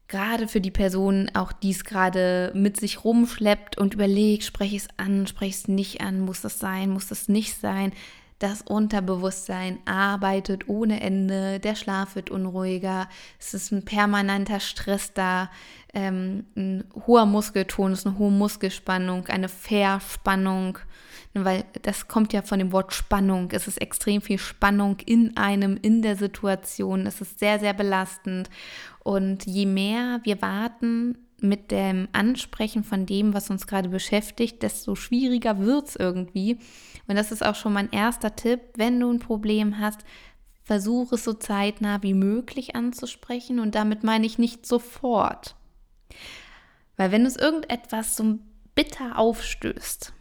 gerade 0.08 0.50
für 0.50 0.60
die 0.60 0.72
Person, 0.72 1.32
auch 1.34 1.54
die 1.54 1.72
es 1.72 1.86
gerade 1.86 2.52
mit 2.54 2.78
sich 2.78 3.06
rumschleppt 3.06 3.78
und 3.78 3.94
überlegt, 3.94 4.44
spreche 4.44 4.76
ich 4.76 4.82
es 4.84 4.90
an, 4.98 5.26
spreche 5.26 5.50
ich 5.50 5.56
es 5.56 5.68
nicht 5.70 6.02
an, 6.02 6.20
muss 6.20 6.42
das 6.42 6.60
sein, 6.60 6.90
muss 6.90 7.08
das 7.08 7.30
nicht 7.30 7.58
sein. 7.60 7.94
Das 8.42 8.64
Unterbewusstsein 8.64 9.78
arbeitet 9.86 10.68
ohne 10.68 11.00
Ende, 11.00 11.60
der 11.60 11.76
Schlaf 11.76 12.16
wird 12.16 12.32
unruhiger, 12.32 13.08
es 13.38 13.54
ist 13.54 13.72
ein 13.72 13.86
permanenter 13.86 14.60
Stress 14.60 15.14
da, 15.14 15.52
ähm, 15.94 16.48
ein 16.56 16.84
hoher 17.06 17.28
Muskeltonus, 17.28 18.04
eine 18.04 18.18
hohe 18.18 18.32
Muskelspannung, 18.32 19.28
eine 19.28 19.48
Verspannung, 19.48 20.80
weil 21.36 21.66
das 21.84 22.08
kommt 22.08 22.34
ja 22.34 22.42
von 22.42 22.58
dem 22.58 22.72
Wort 22.72 22.96
Spannung. 22.96 23.52
Es 23.52 23.68
ist 23.68 23.80
extrem 23.80 24.24
viel 24.24 24.40
Spannung 24.40 24.98
in 25.06 25.38
einem, 25.38 25.78
in 25.80 26.02
der 26.02 26.16
Situation. 26.16 27.06
Es 27.06 27.22
ist 27.22 27.38
sehr, 27.38 27.60
sehr 27.60 27.76
belastend. 27.76 28.50
Und 29.04 29.46
je 29.46 29.68
mehr 29.68 30.20
wir 30.24 30.42
warten, 30.42 31.16
mit 31.44 31.72
dem 31.72 32.08
Ansprechen 32.12 32.84
von 32.84 33.06
dem, 33.06 33.34
was 33.34 33.50
uns 33.50 33.68
gerade 33.68 33.90
beschäftigt, 33.90 34.64
desto 34.64 34.96
schwieriger 34.96 35.60
wird 35.60 35.90
es 35.90 35.96
irgendwie. 35.96 36.60
Und 37.08 37.16
das 37.16 37.32
ist 37.32 37.46
auch 37.46 37.56
schon 37.56 37.74
mein 37.74 37.92
erster 37.92 38.36
Tipp. 38.36 38.62
Wenn 38.76 39.00
du 39.00 39.12
ein 39.12 39.20
Problem 39.20 39.80
hast, 39.80 40.02
versuche 40.64 41.16
es 41.16 41.24
so 41.24 41.34
zeitnah 41.34 42.04
wie 42.04 42.14
möglich 42.14 42.76
anzusprechen. 42.76 43.60
Und 43.60 43.76
damit 43.76 44.04
meine 44.04 44.26
ich 44.26 44.38
nicht 44.38 44.66
sofort. 44.66 45.56
Weil 46.98 47.12
wenn 47.12 47.26
es 47.26 47.36
irgendetwas 47.36 48.16
so 48.16 48.40
bitter 48.76 49.18
aufstößt, 49.18 50.14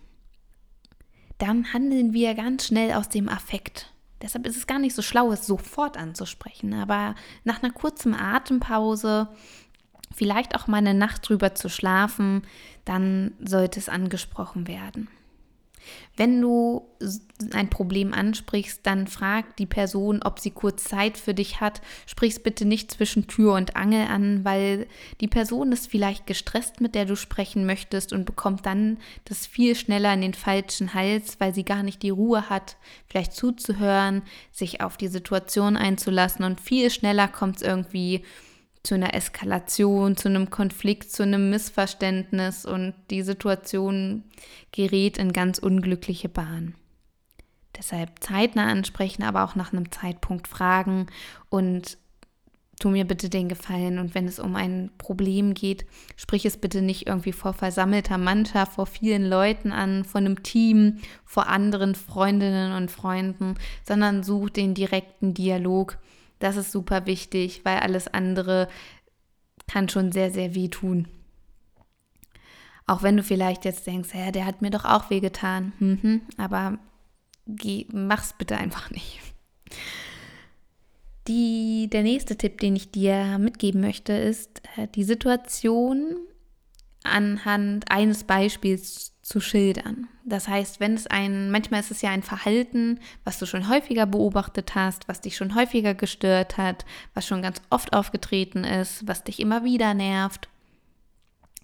dann 1.39 1.73
handeln 1.73 2.13
wir 2.13 2.35
ganz 2.35 2.67
schnell 2.67 2.93
aus 2.93 3.09
dem 3.09 3.29
Affekt. 3.29 3.93
Deshalb 4.23 4.47
ist 4.47 4.57
es 4.57 4.67
gar 4.67 4.79
nicht 4.79 4.95
so 4.95 5.03
schlau, 5.03 5.33
es 5.33 5.47
sofort 5.47 5.97
anzusprechen. 5.97 6.75
Aber 6.75 7.15
nach 7.45 7.63
einer 7.63 7.73
kurzen 7.73 8.15
Atempause 8.15 9.29
vielleicht 10.15 10.55
auch 10.55 10.67
mal 10.67 10.79
eine 10.79 10.95
Nacht 10.95 11.29
drüber 11.29 11.55
zu 11.55 11.69
schlafen, 11.69 12.43
dann 12.85 13.33
sollte 13.41 13.79
es 13.79 13.89
angesprochen 13.89 14.67
werden. 14.69 15.09
Wenn 16.17 16.41
du 16.41 16.87
ein 17.55 17.71
Problem 17.71 18.13
ansprichst, 18.13 18.81
dann 18.83 19.07
frag 19.07 19.57
die 19.57 19.67
Person, 19.67 20.23
ob 20.23 20.39
sie 20.39 20.51
kurz 20.51 20.85
Zeit 20.85 21.17
für 21.17 21.33
dich 21.33 21.61
hat. 21.61 21.81
Sprich 22.05 22.43
bitte 22.43 22.67
nicht 22.67 22.91
zwischen 22.91 23.27
Tür 23.27 23.55
und 23.55 23.77
Angel 23.77 24.07
an, 24.07 24.45
weil 24.45 24.87
die 25.21 25.29
Person 25.29 25.73
ist 25.73 25.91
vielleicht 25.91 26.27
gestresst, 26.27 26.81
mit 26.81 26.95
der 26.95 27.07
du 27.07 27.17
sprechen 27.17 27.65
möchtest 27.65 28.13
und 28.13 28.27
bekommt 28.27 28.67
dann 28.67 28.99
das 29.25 29.47
viel 29.47 29.75
schneller 29.75 30.13
in 30.13 30.21
den 30.21 30.35
falschen 30.35 30.93
Hals, 30.93 31.41
weil 31.41 31.55
sie 31.55 31.65
gar 31.65 31.83
nicht 31.83 32.03
die 32.03 32.11
Ruhe 32.11 32.51
hat, 32.51 32.77
vielleicht 33.07 33.33
zuzuhören, 33.33 34.23
sich 34.53 34.83
auf 34.83 34.99
die 34.99 35.09
Situation 35.09 35.79
einzulassen 35.79 36.45
und 36.45 36.61
viel 36.61 36.91
schneller 36.91 37.29
kommt 37.29 37.57
es 37.57 37.63
irgendwie 37.63 38.23
zu 38.83 38.95
einer 38.95 39.15
Eskalation, 39.15 40.17
zu 40.17 40.29
einem 40.29 40.51
Konflikt, 40.51 41.13
zu 41.13 41.23
einem 41.23 41.51
Missverständnis 41.51 42.65
und 42.65 42.95
die 43.11 43.23
Situation 43.23 44.25
gerät 44.73 45.19
in 45.19 45.33
ganz 45.33 45.59
unglückliche 45.59 46.29
Bahnen. 46.29 46.75
Deshalb 47.77 48.11
zeitnah 48.21 48.71
ansprechen, 48.71 49.23
aber 49.23 49.45
auch 49.45 49.55
nach 49.55 49.73
einem 49.73 49.91
Zeitpunkt 49.93 50.49
fragen 50.49 51.07
und 51.51 51.99
tu 52.81 52.89
mir 52.89 53.05
bitte 53.05 53.29
den 53.29 53.49
Gefallen 53.49 53.99
und 53.99 54.15
wenn 54.15 54.27
es 54.27 54.39
um 54.39 54.57
ein 54.57 54.91
Problem 54.99 55.55
geht, 55.55 55.85
sprich 56.17 56.47
es 56.47 56.57
bitte 56.57 56.83
nicht 56.83 57.07
irgendwie 57.07 57.33
vor 57.33 57.53
versammelter 57.53 58.19
Mannschaft, 58.19 58.73
vor 58.73 58.87
vielen 58.87 59.29
Leuten 59.29 59.71
an, 59.71 60.05
vor 60.05 60.21
einem 60.21 60.43
Team, 60.43 60.99
vor 61.25 61.49
anderen 61.49 61.95
Freundinnen 61.95 62.73
und 62.73 62.91
Freunden, 62.91 63.55
sondern 63.87 64.23
such 64.23 64.51
den 64.51 64.75
direkten 64.75 65.35
Dialog 65.35 65.99
das 66.41 66.57
ist 66.57 66.73
super 66.73 67.07
wichtig, 67.07 67.61
weil 67.65 67.79
alles 67.79 68.09
andere 68.09 68.69
kann 69.69 69.89
schon 69.89 70.11
sehr, 70.11 70.31
sehr 70.31 70.55
weh 70.55 70.69
tun. 70.69 71.07
Auch 72.87 73.05
wenn 73.05 73.17
du 73.17 73.23
vielleicht 73.23 73.65
jetzt 73.65 73.87
denkst, 73.87 74.11
ja, 74.15 74.33
der 74.33 74.47
hat 74.47 74.63
mir 74.63 74.71
doch 74.71 74.85
auch 74.85 75.11
weh 75.11 75.21
getan. 75.21 75.73
Mhm, 75.79 76.23
aber 76.37 76.79
geh, 77.47 77.87
mach's 77.93 78.35
bitte 78.37 78.57
einfach 78.57 78.91
nicht. 78.91 79.21
Die, 81.29 81.89
der 81.93 82.03
nächste 82.03 82.37
Tipp, 82.37 82.59
den 82.59 82.75
ich 82.75 82.91
dir 82.91 83.39
mitgeben 83.39 83.81
möchte, 83.81 84.13
ist, 84.15 84.63
äh, 84.77 84.89
die 84.89 85.05
Situation 85.05 86.17
anhand 87.03 87.91
eines 87.91 88.25
Beispiels 88.25 89.13
zu 89.23 89.41
schildern. 89.41 90.09
Das 90.25 90.49
heißt, 90.49 90.81
wenn 90.81 90.95
es 90.95 91.07
ein, 91.07 91.51
manchmal 91.51 91.81
ist 91.81 91.91
es 91.91 92.03
ja 92.03 92.11
ein 92.11 92.23
Verhalten, 92.23 92.99
was 93.25 93.39
du 93.39 93.47
schon 93.47 93.69
häufiger 93.69 94.07
beobachtet 94.07 94.75
hast, 94.75 95.09
was 95.09 95.21
dich 95.21 95.37
schon 95.37 95.55
häufiger 95.55 95.95
gestört 95.95 96.57
hat, 96.57 96.85
was 97.15 97.27
schon 97.27 97.43
ganz 97.43 97.63
oft 97.71 97.93
aufgetreten 97.93 98.65
ist, 98.65 99.07
was 99.07 99.25
dich 99.25 99.41
immer 99.41 99.65
wieder 99.65 99.95
nervt, 99.95 100.49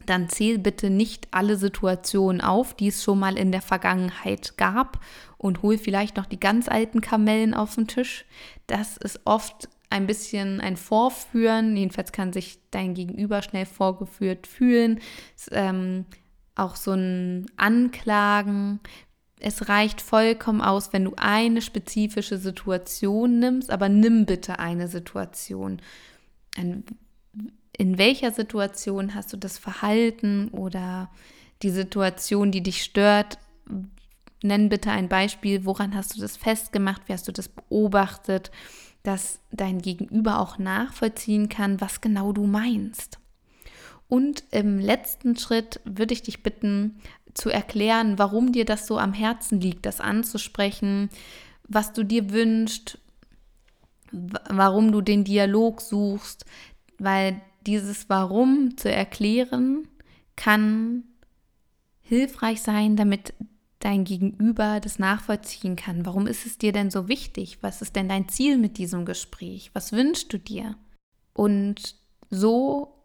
dann 0.04 0.28
zähl 0.28 0.58
bitte 0.58 0.90
nicht 0.90 1.28
alle 1.32 1.56
Situationen 1.56 2.40
auf, 2.40 2.74
die 2.74 2.88
es 2.88 3.02
schon 3.02 3.18
mal 3.18 3.36
in 3.36 3.52
der 3.52 3.62
Vergangenheit 3.62 4.56
gab 4.56 5.00
und 5.36 5.62
hol 5.62 5.78
vielleicht 5.78 6.16
noch 6.16 6.26
die 6.26 6.40
ganz 6.40 6.68
alten 6.68 7.00
Kamellen 7.00 7.54
auf 7.54 7.74
den 7.74 7.88
Tisch. 7.88 8.24
Das 8.66 8.96
ist 8.96 9.20
oft 9.24 9.68
ein 9.90 10.06
bisschen 10.06 10.60
ein 10.60 10.76
Vorführen, 10.76 11.76
jedenfalls 11.76 12.12
kann 12.12 12.32
sich 12.32 12.58
dein 12.70 12.94
Gegenüber 12.94 13.42
schnell 13.42 13.66
vorgeführt 13.66 14.46
fühlen. 14.46 15.00
Es, 15.36 15.48
ähm, 15.52 16.06
auch 16.56 16.74
so 16.74 16.92
ein 16.92 17.46
Anklagen. 17.56 18.80
Es 19.38 19.68
reicht 19.68 20.00
vollkommen 20.00 20.62
aus, 20.62 20.92
wenn 20.92 21.04
du 21.04 21.12
eine 21.16 21.60
spezifische 21.60 22.38
Situation 22.38 23.38
nimmst, 23.38 23.70
aber 23.70 23.88
nimm 23.88 24.24
bitte 24.24 24.58
eine 24.58 24.88
Situation. 24.88 25.80
In 26.56 27.98
welcher 27.98 28.32
Situation 28.32 29.14
hast 29.14 29.32
du 29.32 29.36
das 29.36 29.58
Verhalten 29.58 30.48
oder 30.48 31.10
die 31.62 31.70
Situation, 31.70 32.50
die 32.50 32.62
dich 32.62 32.82
stört? 32.82 33.38
Nenn 34.42 34.70
bitte 34.70 34.90
ein 34.90 35.08
Beispiel, 35.08 35.66
woran 35.66 35.94
hast 35.94 36.16
du 36.16 36.20
das 36.20 36.38
festgemacht, 36.38 37.02
wie 37.06 37.12
hast 37.12 37.28
du 37.28 37.32
das 37.32 37.48
beobachtet, 37.48 38.50
dass 39.06 39.40
dein 39.52 39.80
Gegenüber 39.80 40.40
auch 40.40 40.58
nachvollziehen 40.58 41.48
kann, 41.48 41.80
was 41.80 42.00
genau 42.00 42.32
du 42.32 42.46
meinst. 42.46 43.18
Und 44.08 44.44
im 44.50 44.78
letzten 44.78 45.36
Schritt 45.36 45.80
würde 45.84 46.14
ich 46.14 46.22
dich 46.22 46.42
bitten, 46.42 47.00
zu 47.34 47.50
erklären, 47.50 48.18
warum 48.18 48.52
dir 48.52 48.64
das 48.64 48.86
so 48.86 48.98
am 48.98 49.12
Herzen 49.12 49.60
liegt, 49.60 49.84
das 49.84 50.00
anzusprechen, 50.00 51.10
was 51.68 51.92
du 51.92 52.02
dir 52.02 52.30
wünschst, 52.30 52.98
warum 54.10 54.90
du 54.90 55.02
den 55.02 55.24
Dialog 55.24 55.82
suchst, 55.82 56.46
weil 56.98 57.40
dieses 57.66 58.08
Warum 58.08 58.76
zu 58.76 58.90
erklären 58.90 59.86
kann 60.34 61.04
hilfreich 62.00 62.62
sein, 62.62 62.96
damit 62.96 63.34
dein 63.86 64.02
Gegenüber 64.02 64.80
das 64.80 64.98
nachvollziehen 64.98 65.76
kann. 65.76 66.04
Warum 66.04 66.26
ist 66.26 66.44
es 66.44 66.58
dir 66.58 66.72
denn 66.72 66.90
so 66.90 67.06
wichtig? 67.06 67.58
Was 67.60 67.82
ist 67.82 67.94
denn 67.94 68.08
dein 68.08 68.28
Ziel 68.28 68.58
mit 68.58 68.78
diesem 68.78 69.04
Gespräch? 69.04 69.70
Was 69.74 69.92
wünschst 69.92 70.32
du 70.32 70.38
dir? 70.38 70.74
Und 71.32 71.94
so 72.28 72.96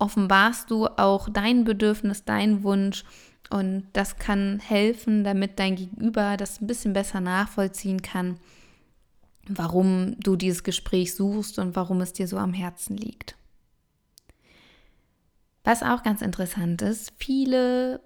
offenbarst 0.00 0.72
du 0.72 0.88
auch 0.88 1.28
dein 1.28 1.62
Bedürfnis, 1.62 2.24
dein 2.24 2.64
Wunsch 2.64 3.04
und 3.48 3.86
das 3.92 4.16
kann 4.16 4.58
helfen, 4.58 5.22
damit 5.22 5.60
dein 5.60 5.76
Gegenüber 5.76 6.36
das 6.36 6.60
ein 6.60 6.66
bisschen 6.66 6.94
besser 6.94 7.20
nachvollziehen 7.20 8.02
kann, 8.02 8.40
warum 9.46 10.18
du 10.18 10.34
dieses 10.34 10.64
Gespräch 10.64 11.14
suchst 11.14 11.60
und 11.60 11.76
warum 11.76 12.00
es 12.00 12.12
dir 12.12 12.26
so 12.26 12.38
am 12.38 12.54
Herzen 12.54 12.96
liegt. 12.96 13.36
Was 15.62 15.84
auch 15.84 16.02
ganz 16.02 16.22
interessant 16.22 16.82
ist, 16.82 17.12
viele, 17.18 18.00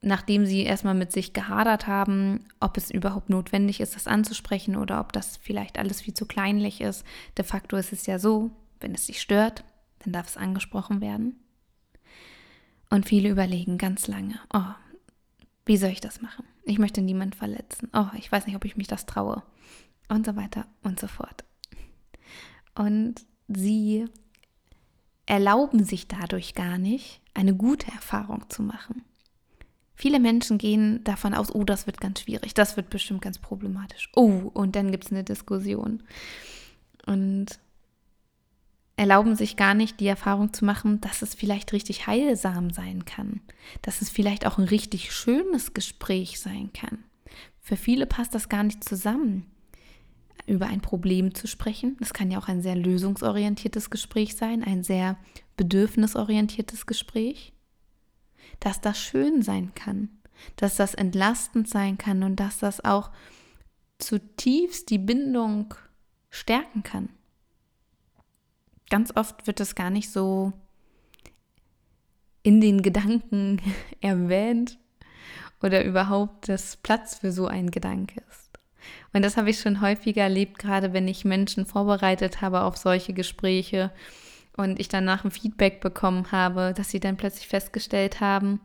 nachdem 0.00 0.46
sie 0.46 0.62
erstmal 0.62 0.94
mit 0.94 1.12
sich 1.12 1.32
gehadert 1.32 1.86
haben, 1.86 2.46
ob 2.60 2.76
es 2.76 2.90
überhaupt 2.90 3.30
notwendig 3.30 3.80
ist, 3.80 3.96
das 3.96 4.06
anzusprechen 4.06 4.76
oder 4.76 5.00
ob 5.00 5.12
das 5.12 5.36
vielleicht 5.36 5.78
alles 5.78 6.00
viel 6.00 6.14
zu 6.14 6.26
kleinlich 6.26 6.80
ist, 6.80 7.04
de 7.36 7.44
facto 7.44 7.76
ist 7.76 7.92
es 7.92 8.06
ja 8.06 8.18
so, 8.18 8.50
wenn 8.80 8.94
es 8.94 9.06
dich 9.06 9.20
stört, 9.20 9.64
dann 10.00 10.12
darf 10.12 10.28
es 10.28 10.36
angesprochen 10.36 11.00
werden. 11.00 11.36
Und 12.90 13.06
viele 13.06 13.28
überlegen 13.28 13.76
ganz 13.76 14.06
lange, 14.06 14.40
oh, 14.52 14.74
wie 15.66 15.76
soll 15.76 15.90
ich 15.90 16.00
das 16.00 16.22
machen? 16.22 16.46
Ich 16.64 16.78
möchte 16.78 17.02
niemand 17.02 17.34
verletzen. 17.34 17.90
Oh, 17.92 18.06
ich 18.16 18.30
weiß 18.30 18.46
nicht, 18.46 18.56
ob 18.56 18.64
ich 18.64 18.76
mich 18.76 18.86
das 18.86 19.04
traue. 19.04 19.42
Und 20.08 20.24
so 20.24 20.36
weiter 20.36 20.66
und 20.82 20.98
so 20.98 21.06
fort. 21.06 21.44
Und 22.74 23.16
sie 23.48 24.06
erlauben 25.26 25.84
sich 25.84 26.08
dadurch 26.08 26.54
gar 26.54 26.78
nicht, 26.78 27.20
eine 27.34 27.54
gute 27.54 27.90
Erfahrung 27.92 28.48
zu 28.48 28.62
machen. 28.62 29.04
Viele 30.00 30.20
Menschen 30.20 30.58
gehen 30.58 31.02
davon 31.02 31.34
aus, 31.34 31.52
oh, 31.52 31.64
das 31.64 31.88
wird 31.88 32.00
ganz 32.00 32.20
schwierig, 32.20 32.54
das 32.54 32.76
wird 32.76 32.88
bestimmt 32.88 33.20
ganz 33.20 33.40
problematisch. 33.40 34.08
Oh, 34.14 34.48
und 34.54 34.76
dann 34.76 34.92
gibt 34.92 35.06
es 35.06 35.10
eine 35.10 35.24
Diskussion. 35.24 36.04
Und 37.04 37.58
erlauben 38.94 39.34
sich 39.34 39.56
gar 39.56 39.74
nicht 39.74 39.98
die 39.98 40.06
Erfahrung 40.06 40.52
zu 40.52 40.64
machen, 40.64 41.00
dass 41.00 41.22
es 41.22 41.34
vielleicht 41.34 41.72
richtig 41.72 42.06
heilsam 42.06 42.70
sein 42.70 43.06
kann, 43.06 43.40
dass 43.82 44.00
es 44.00 44.08
vielleicht 44.08 44.46
auch 44.46 44.56
ein 44.56 44.68
richtig 44.68 45.12
schönes 45.12 45.74
Gespräch 45.74 46.38
sein 46.38 46.72
kann. 46.72 47.02
Für 47.60 47.76
viele 47.76 48.06
passt 48.06 48.36
das 48.36 48.48
gar 48.48 48.62
nicht 48.62 48.84
zusammen, 48.84 49.46
über 50.46 50.68
ein 50.68 50.80
Problem 50.80 51.34
zu 51.34 51.48
sprechen. 51.48 51.96
Das 51.98 52.14
kann 52.14 52.30
ja 52.30 52.38
auch 52.38 52.46
ein 52.46 52.62
sehr 52.62 52.76
lösungsorientiertes 52.76 53.90
Gespräch 53.90 54.36
sein, 54.36 54.62
ein 54.62 54.84
sehr 54.84 55.18
bedürfnisorientiertes 55.56 56.86
Gespräch. 56.86 57.52
Dass 58.60 58.80
das 58.80 58.98
schön 58.98 59.42
sein 59.42 59.72
kann, 59.74 60.08
dass 60.56 60.76
das 60.76 60.94
entlastend 60.94 61.68
sein 61.68 61.98
kann 61.98 62.22
und 62.22 62.36
dass 62.36 62.58
das 62.58 62.84
auch 62.84 63.10
zutiefst 63.98 64.90
die 64.90 64.98
Bindung 64.98 65.74
stärken 66.30 66.82
kann. 66.82 67.08
Ganz 68.90 69.14
oft 69.16 69.46
wird 69.46 69.60
das 69.60 69.74
gar 69.74 69.90
nicht 69.90 70.10
so 70.10 70.52
in 72.42 72.60
den 72.60 72.82
Gedanken 72.82 73.60
erwähnt 74.00 74.78
oder 75.62 75.84
überhaupt 75.84 76.48
das 76.48 76.76
Platz 76.76 77.16
für 77.16 77.32
so 77.32 77.46
ein 77.46 77.70
Gedanke 77.70 78.22
ist. 78.30 78.48
Und 79.12 79.22
das 79.22 79.36
habe 79.36 79.50
ich 79.50 79.60
schon 79.60 79.80
häufiger 79.80 80.22
erlebt, 80.22 80.58
gerade 80.58 80.92
wenn 80.92 81.08
ich 81.08 81.24
Menschen 81.24 81.66
vorbereitet 81.66 82.40
habe 82.40 82.62
auf 82.62 82.76
solche 82.76 83.12
Gespräche 83.12 83.90
und 84.58 84.80
ich 84.80 84.88
danach 84.88 85.24
ein 85.24 85.30
Feedback 85.30 85.80
bekommen 85.80 86.32
habe, 86.32 86.74
dass 86.76 86.90
sie 86.90 87.00
dann 87.00 87.16
plötzlich 87.16 87.46
festgestellt 87.46 88.20
haben, 88.20 88.60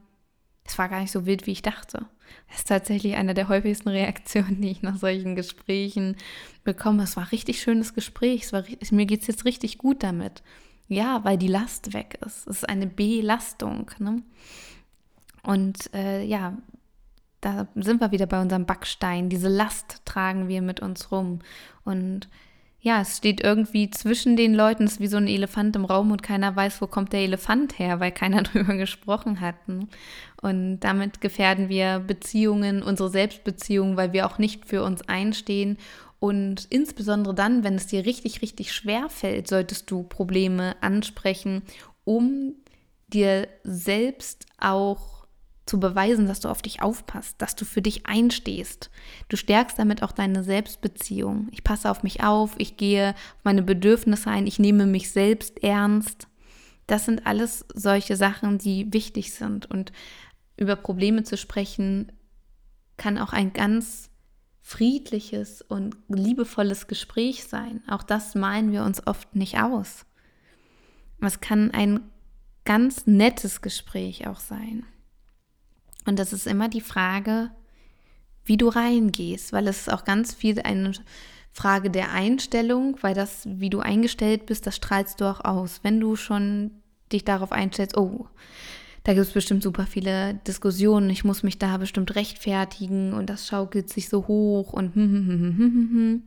es 0.65 0.77
war 0.77 0.89
gar 0.89 1.01
nicht 1.01 1.11
so 1.11 1.25
wild, 1.25 1.45
wie 1.45 1.51
ich 1.51 1.61
dachte. 1.61 2.05
Das 2.47 2.59
ist 2.59 2.67
tatsächlich 2.67 3.15
eine 3.15 3.33
der 3.33 3.47
häufigsten 3.47 3.89
Reaktionen, 3.89 4.61
die 4.61 4.71
ich 4.71 4.81
nach 4.81 4.97
solchen 4.97 5.35
Gesprächen 5.35 6.15
bekomme. 6.63 7.03
Es 7.03 7.15
war 7.15 7.23
ein 7.23 7.29
richtig 7.29 7.61
schönes 7.61 7.93
Gespräch. 7.93 8.43
Es 8.43 8.53
war, 8.53 8.63
mir 8.91 9.05
geht 9.05 9.21
es 9.21 9.27
jetzt 9.27 9.45
richtig 9.45 9.77
gut 9.77 10.03
damit. 10.03 10.41
Ja, 10.87 11.23
weil 11.23 11.37
die 11.37 11.47
Last 11.47 11.93
weg 11.93 12.17
ist. 12.25 12.47
Es 12.47 12.57
ist 12.57 12.69
eine 12.69 12.87
Belastung. 12.87 13.91
Ne? 13.99 14.23
Und 15.43 15.93
äh, 15.93 16.23
ja, 16.23 16.57
da 17.41 17.67
sind 17.75 18.01
wir 18.01 18.11
wieder 18.11 18.25
bei 18.25 18.41
unserem 18.41 18.65
Backstein. 18.65 19.29
Diese 19.29 19.49
Last 19.49 20.01
tragen 20.05 20.47
wir 20.47 20.61
mit 20.61 20.79
uns 20.79 21.11
rum. 21.11 21.39
Und 21.83 22.29
ja, 22.83 22.99
es 22.99 23.15
steht 23.15 23.41
irgendwie 23.41 23.89
zwischen 23.89 24.35
den 24.35 24.53
Leuten, 24.53 24.83
es 24.83 24.93
ist 24.93 24.99
wie 24.99 25.07
so 25.07 25.15
ein 25.15 25.29
Elefant 25.29 25.73
im 25.77 25.85
Raum 25.85 26.11
und 26.11 26.21
keiner 26.21 26.53
weiß, 26.53 26.81
wo 26.81 26.87
kommt 26.87 27.13
der 27.13 27.21
Elefant 27.21 27.79
her, 27.79 28.01
weil 28.01 28.11
keiner 28.11 28.43
drüber 28.43 28.75
gesprochen 28.75 29.39
hat. 29.39 29.69
Ne? 29.69 29.87
Und 30.41 30.81
damit 30.81 31.21
gefährden 31.21 31.69
wir 31.69 31.99
Beziehungen, 31.99 32.83
unsere 32.83 33.09
Selbstbeziehungen, 33.09 33.95
weil 33.95 34.11
wir 34.11 34.27
auch 34.27 34.37
nicht 34.37 34.65
für 34.65 34.83
uns 34.83 35.01
einstehen. 35.07 35.77
Und 36.19 36.67
insbesondere 36.69 37.33
dann, 37.33 37.63
wenn 37.63 37.75
es 37.75 37.87
dir 37.87 38.05
richtig, 38.05 38.41
richtig 38.41 38.73
schwer 38.73 39.07
fällt, 39.07 39.47
solltest 39.47 39.89
du 39.89 40.03
Probleme 40.03 40.75
ansprechen, 40.81 41.61
um 42.03 42.55
dir 43.07 43.47
selbst 43.63 44.45
auch 44.59 45.12
zu 45.65 45.79
beweisen, 45.79 46.27
dass 46.27 46.41
du 46.41 46.49
auf 46.49 46.61
dich 46.61 46.81
aufpasst, 46.81 47.41
dass 47.41 47.55
du 47.55 47.63
für 47.63 47.81
dich 47.81 48.05
einstehst. 48.05 48.89
Du 49.29 49.37
stärkst 49.37 49.79
damit 49.79 50.03
auch 50.03 50.11
deine 50.11 50.43
Selbstbeziehung. 50.43 51.47
Ich 51.51 51.63
passe 51.63 51.89
auf 51.89 52.03
mich 52.03 52.23
auf, 52.23 52.55
ich 52.57 52.75
gehe 52.75 53.11
auf 53.11 53.43
meine 53.43 53.63
Bedürfnisse 53.63 54.29
ein, 54.29 54.45
ich 54.45 54.59
nehme 54.59 54.85
mich 54.85 55.11
selbst 55.11 55.63
ernst. 55.63 56.27
Das 56.87 57.05
sind 57.05 57.25
alles 57.25 57.65
solche 57.73 58.17
Sachen, 58.17 58.57
die 58.57 58.91
wichtig 58.91 59.33
sind. 59.33 59.65
Und 59.71 59.93
über 60.57 60.75
Probleme 60.75 61.23
zu 61.23 61.37
sprechen, 61.37 62.11
kann 62.97 63.17
auch 63.17 63.31
ein 63.31 63.53
ganz 63.53 64.09
friedliches 64.61 65.61
und 65.61 65.95
liebevolles 66.09 66.87
Gespräch 66.87 67.45
sein. 67.45 67.81
Auch 67.87 68.03
das 68.03 68.35
malen 68.35 68.71
wir 68.71 68.83
uns 68.83 69.05
oft 69.07 69.35
nicht 69.35 69.59
aus. 69.59 70.05
Es 71.21 71.39
kann 71.39 71.71
ein 71.71 72.01
ganz 72.65 73.07
nettes 73.07 73.61
Gespräch 73.61 74.27
auch 74.27 74.39
sein. 74.39 74.85
Und 76.05 76.19
das 76.19 76.33
ist 76.33 76.47
immer 76.47 76.69
die 76.69 76.81
Frage, 76.81 77.51
wie 78.45 78.57
du 78.57 78.67
reingehst, 78.67 79.53
weil 79.53 79.67
es 79.67 79.81
ist 79.81 79.93
auch 79.93 80.03
ganz 80.03 80.33
viel 80.33 80.59
eine 80.61 80.91
Frage 81.51 81.89
der 81.89 82.11
Einstellung, 82.11 82.97
weil 83.01 83.13
das, 83.13 83.43
wie 83.45 83.69
du 83.69 83.79
eingestellt 83.79 84.45
bist, 84.45 84.67
das 84.67 84.75
strahlst 84.75 85.21
du 85.21 85.25
auch 85.25 85.45
aus. 85.45 85.79
Wenn 85.83 85.99
du 85.99 86.15
schon 86.15 86.71
dich 87.11 87.23
darauf 87.23 87.51
einstellst, 87.51 87.95
oh, 87.95 88.27
da 89.03 89.13
gibt 89.13 89.27
es 89.27 89.33
bestimmt 89.33 89.63
super 89.63 89.85
viele 89.85 90.35
Diskussionen, 90.47 91.09
ich 91.09 91.23
muss 91.23 91.43
mich 91.43 91.59
da 91.59 91.77
bestimmt 91.77 92.15
rechtfertigen 92.15 93.13
und 93.13 93.29
das 93.29 93.47
schaukelt 93.47 93.89
sich 93.89 94.09
so 94.09 94.27
hoch 94.27 94.73
und 94.73 96.23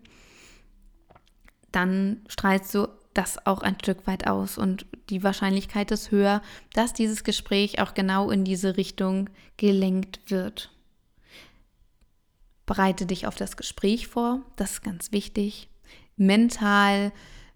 dann 1.73 2.21
strahlst 2.29 2.75
du 2.75 2.89
das 3.17 3.47
auch 3.47 3.63
ein 3.63 3.77
Stück 3.81 4.07
weit 4.07 4.27
aus 4.27 4.59
und 4.59 4.87
die 5.11 5.23
Wahrscheinlichkeit 5.23 5.91
ist 5.91 6.11
höher, 6.11 6.43
dass 6.75 6.93
dieses 6.93 7.25
Gespräch 7.25 7.81
auch 7.81 7.95
genau 7.95 8.31
in 8.31 8.45
diese 8.45 8.77
Richtung 8.77 9.31
gelenkt 9.57 10.21
wird. 10.31 10.71
Bereite 12.67 13.07
dich 13.07 13.27
auf 13.27 13.37
das 13.37 13.57
Gespräch 13.57 14.09
vor, 14.09 14.43
das 14.57 14.73
ist 14.73 14.83
ganz 14.83 15.13
wichtig. 15.13 15.69
Mental, 16.17 17.13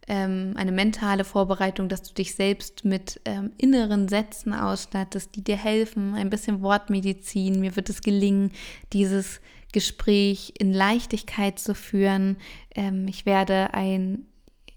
ähm, 0.07 0.55
eine 0.57 0.73
mentale 0.73 1.25
Vorbereitung, 1.25 1.89
dass 1.89 2.03
du 2.03 2.15
dich 2.15 2.35
selbst 2.35 2.85
mit 2.85 3.21
ähm, 3.25 3.53
inneren 3.59 4.09
Sätzen 4.09 4.55
ausstattest, 4.55 5.35
die 5.35 5.45
dir 5.45 5.57
helfen, 5.57 6.15
ein 6.15 6.31
bisschen 6.31 6.63
Wortmedizin. 6.63 7.61
Mir 7.61 7.77
wird 7.77 7.91
es 7.91 8.01
gelingen, 8.01 8.53
dieses 8.93 9.41
Gespräch 9.73 10.55
in 10.59 10.73
Leichtigkeit 10.73 11.59
zu 11.59 11.75
führen. 11.75 12.37
Ähm, 12.75 13.07
ich 13.09 13.27
werde 13.27 13.75
ein 13.75 14.27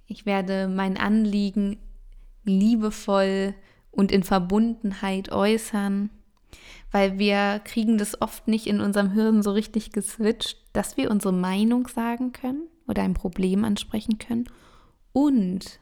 ich 0.07 0.25
werde 0.25 0.67
mein 0.67 0.97
Anliegen 0.97 1.77
liebevoll 2.43 3.53
und 3.91 4.11
in 4.11 4.23
Verbundenheit 4.23 5.31
äußern, 5.31 6.09
weil 6.91 7.17
wir 7.17 7.61
kriegen 7.63 7.97
das 7.97 8.21
oft 8.21 8.47
nicht 8.47 8.67
in 8.67 8.81
unserem 8.81 9.11
Hirn 9.11 9.41
so 9.41 9.51
richtig 9.51 9.91
geswitcht, 9.91 10.57
dass 10.73 10.97
wir 10.97 11.09
unsere 11.09 11.33
Meinung 11.33 11.87
sagen 11.87 12.31
können 12.31 12.67
oder 12.87 13.03
ein 13.03 13.13
Problem 13.13 13.63
ansprechen 13.63 14.17
können 14.17 14.45
und 15.11 15.79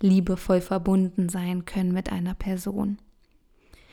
liebevoll 0.00 0.60
verbunden 0.60 1.28
sein 1.28 1.64
können 1.64 1.92
mit 1.92 2.10
einer 2.10 2.34
Person. 2.34 2.98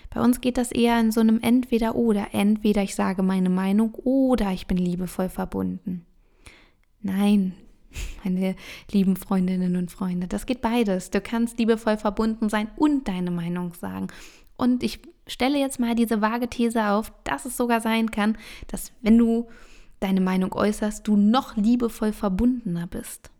Bei 0.10 0.22
uns 0.22 0.42
geht 0.42 0.58
das 0.58 0.72
eher 0.72 1.00
in 1.00 1.12
so 1.12 1.22
einem 1.22 1.40
Entweder-Oder. 1.40 2.30
Entweder 2.34 2.82
ich 2.82 2.96
sage 2.96 3.22
meine 3.22 3.50
Meinung 3.50 3.94
oder 3.94 4.52
ich 4.52 4.66
bin 4.66 4.78
liebevoll 4.78 5.30
verbunden. 5.30 6.06
Nein, 7.02 7.54
meine 8.24 8.56
lieben 8.92 9.16
Freundinnen 9.16 9.76
und 9.76 9.92
Freunde. 9.92 10.28
Das 10.28 10.46
geht 10.46 10.62
beides. 10.62 11.10
Du 11.10 11.22
kannst 11.22 11.60
liebevoll 11.60 11.98
verbunden 11.98 12.50
sein 12.50 12.70
und 12.76 13.08
deine 13.08 13.32
Meinung 13.32 13.74
sagen. 13.74 14.08
Und 14.58 14.84
ich 14.84 15.00
stelle 15.28 15.60
jetzt 15.60 15.80
mal 15.80 15.96
diese 15.96 16.22
vage 16.22 16.50
These 16.50 16.88
auf, 16.90 17.12
dass 17.24 17.46
es 17.46 17.56
sogar 17.56 17.82
sein 17.82 18.12
kann, 18.12 18.38
dass 18.68 18.92
wenn 19.02 19.18
du 19.18 19.48
deine 20.00 20.22
Meinung 20.22 20.54
äußerst, 20.54 21.08
du 21.08 21.16
noch 21.16 21.56
liebevoll 21.56 22.14
verbundener 22.14 22.88
bist. 22.88 23.32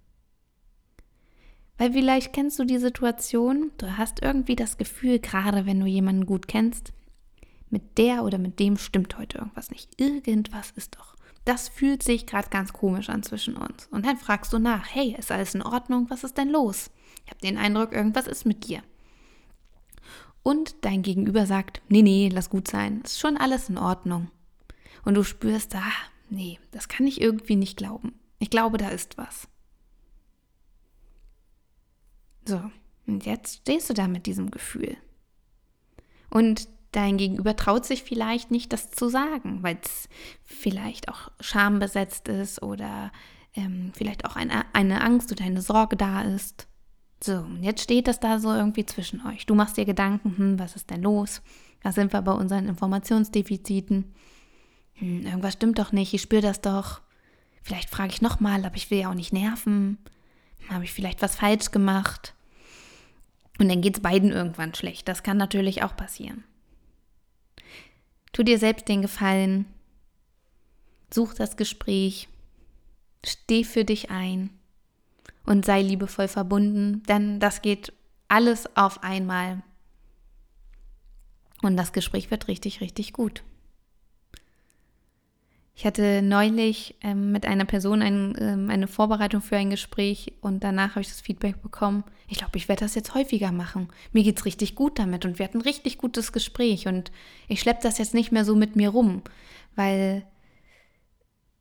Weil 1.78 1.94
vielleicht 1.94 2.34
kennst 2.34 2.60
du 2.60 2.66
die 2.66 2.78
Situation, 2.78 3.72
du 3.78 3.98
hast 3.98 4.22
irgendwie 4.22 4.58
das 4.58 4.78
Gefühl, 4.78 5.20
gerade 5.20 5.66
wenn 5.66 5.80
du 5.80 5.86
jemanden 5.86 6.26
gut 6.26 6.48
kennst, 6.48 6.92
mit 7.70 7.98
der 7.98 8.24
oder 8.24 8.38
mit 8.38 8.60
dem 8.60 8.78
stimmt 8.78 9.18
heute 9.18 9.38
irgendwas 9.38 9.72
nicht. 9.72 9.90
Irgendwas 10.00 10.72
ist 10.72 10.98
doch 10.98 11.16
das 11.46 11.70
fühlt 11.70 12.04
sich 12.04 12.26
gerade 12.26 12.50
ganz 12.50 12.74
komisch 12.74 13.10
an 13.10 13.24
zwischen 13.24 13.56
uns. 13.56 13.88
Und 13.92 14.06
dann 14.06 14.18
fragst 14.18 14.54
du 14.54 14.60
nach, 14.60 14.88
hey, 14.94 15.16
ist 15.18 15.32
alles 15.32 15.56
in 15.56 15.62
Ordnung? 15.62 16.10
Was 16.10 16.24
ist 16.24 16.38
denn 16.38 16.50
los? 16.50 16.92
Ich 17.26 17.32
habe 17.32 17.42
den 17.42 17.58
Eindruck, 17.58 17.92
irgendwas 17.94 18.28
ist 18.28 18.46
mit 18.46 18.68
dir. 18.68 18.84
Und 20.44 20.76
dein 20.86 21.02
Gegenüber 21.02 21.46
sagt, 21.46 21.82
nee, 21.90 22.02
nee, 22.02 22.30
lass 22.32 22.50
gut 22.50 22.68
sein, 22.68 23.02
ist 23.02 23.20
schon 23.20 23.38
alles 23.38 23.70
in 23.70 23.78
Ordnung. 23.78 24.30
Und 25.06 25.16
du 25.16 25.24
spürst, 25.24 25.76
ah, 25.76 25.92
nee, 26.30 26.60
das 26.72 26.88
kann 26.88 27.08
ich 27.08 27.22
irgendwie 27.22 27.56
nicht 27.56 27.78
glauben. 27.78 28.14
Ich 28.40 28.50
glaube, 28.50 28.78
da 28.78 28.90
ist 28.90 29.18
was. 29.18 29.48
So, 32.48 32.62
und 33.06 33.26
jetzt 33.26 33.58
stehst 33.58 33.90
du 33.90 33.94
da 33.94 34.08
mit 34.08 34.26
diesem 34.26 34.50
Gefühl. 34.50 34.98
Und 36.30 36.68
dein 36.92 37.18
Gegenüber 37.18 37.56
traut 37.56 37.86
sich 37.86 38.04
vielleicht 38.04 38.52
nicht, 38.52 38.74
das 38.74 38.92
zu 38.92 39.10
sagen, 39.10 39.62
weil 39.62 39.78
es 39.84 40.10
vielleicht 40.44 41.10
auch 41.10 41.32
schambesetzt 41.40 42.28
ist 42.28 42.62
oder 42.62 43.12
ähm, 43.56 43.92
vielleicht 43.96 44.26
auch 44.26 44.36
eine, 44.36 44.64
eine 44.74 45.02
Angst 45.02 45.32
oder 45.32 45.46
eine 45.46 45.62
Sorge 45.62 45.96
da 45.96 46.22
ist. 46.22 46.68
So, 47.22 47.38
und 47.38 47.64
jetzt 47.64 47.84
steht 47.84 48.08
das 48.08 48.20
da 48.20 48.40
so 48.40 48.54
irgendwie 48.54 48.86
zwischen 48.86 49.26
euch. 49.28 49.46
Du 49.46 49.54
machst 49.54 49.78
dir 49.78 49.86
Gedanken, 49.86 50.38
hm, 50.38 50.60
was 50.60 50.76
ist 50.76 50.90
denn 50.90 51.02
los? 51.02 51.42
Da 51.84 51.92
sind 51.92 52.14
wir 52.14 52.22
bei 52.22 52.32
unseren 52.32 52.68
Informationsdefiziten. 52.68 54.14
Hm, 54.94 55.26
irgendwas 55.26 55.54
stimmt 55.54 55.80
doch 55.80 55.92
nicht, 55.92 56.14
ich 56.14 56.22
spüre 56.22 56.42
das 56.42 56.62
doch. 56.62 57.02
Vielleicht 57.62 57.90
frage 57.90 58.14
ich 58.14 58.22
nochmal, 58.22 58.64
aber 58.66 58.78
ich 58.78 58.90
will 58.90 59.00
ja 59.00 59.10
auch 59.10 59.16
nicht 59.16 59.34
nerven. 59.34 59.98
Habe 60.70 60.86
ich 60.86 60.94
vielleicht 60.94 61.22
was 61.22 61.36
falsch 61.36 61.72
gemacht? 61.72 62.34
Und 63.60 63.68
dann 63.68 63.82
geht 63.82 63.98
es 63.98 64.02
beiden 64.02 64.32
irgendwann 64.32 64.74
schlecht. 64.74 65.08
Das 65.08 65.24
kann 65.24 65.38
natürlich 65.38 65.84
auch 65.84 65.96
passieren. 65.96 66.46
Tu 68.32 68.44
dir 68.44 68.60
selbst 68.60 68.88
den 68.88 69.02
Gefallen, 69.02 69.66
such 71.14 71.34
das 71.34 71.58
Gespräch, 71.58 72.30
steh 73.26 73.64
für 73.64 73.84
dich 73.84 74.12
ein 74.12 74.50
und 75.46 75.66
sei 75.66 75.82
liebevoll 75.82 76.28
verbunden, 76.28 77.04
denn 77.04 77.40
das 77.40 77.62
geht 77.62 77.92
alles 78.28 78.76
auf 78.76 79.04
einmal. 79.04 79.64
Und 81.62 81.76
das 81.76 81.92
Gespräch 81.92 82.32
wird 82.32 82.48
richtig, 82.48 82.80
richtig 82.82 83.14
gut. 83.14 83.44
Ich 85.80 85.86
hatte 85.86 86.22
neulich 86.22 86.96
ähm, 87.00 87.32
mit 87.32 87.46
einer 87.46 87.64
Person 87.64 88.02
ein, 88.02 88.36
ähm, 88.38 88.70
eine 88.70 88.86
Vorbereitung 88.86 89.42
für 89.42 89.56
ein 89.56 89.70
Gespräch 89.70 90.34
und 90.42 90.62
danach 90.62 90.90
habe 90.90 91.00
ich 91.00 91.08
das 91.08 91.22
Feedback 91.22 91.62
bekommen. 91.62 92.04
Ich 92.28 92.40
glaube, 92.40 92.58
ich 92.58 92.68
werde 92.68 92.82
das 92.84 92.96
jetzt 92.96 93.16
häufiger 93.16 93.54
machen. 93.54 93.88
Mir 94.12 94.26
geht 94.26 94.38
es 94.38 94.44
richtig 94.44 94.76
gut 94.76 95.00
damit 95.00 95.24
und 95.24 95.40
wir 95.40 95.46
hatten 95.46 95.60
ein 95.60 95.62
richtig 95.62 95.98
gutes 95.98 96.34
Gespräch 96.34 96.90
und 96.90 97.14
ich 97.48 97.62
schleppe 97.62 97.80
das 97.82 97.98
jetzt 97.98 98.14
nicht 98.14 98.34
mehr 98.34 98.44
so 98.44 98.58
mit 98.58 98.76
mir 98.76 98.90
rum, 98.90 99.22
weil 99.78 100.26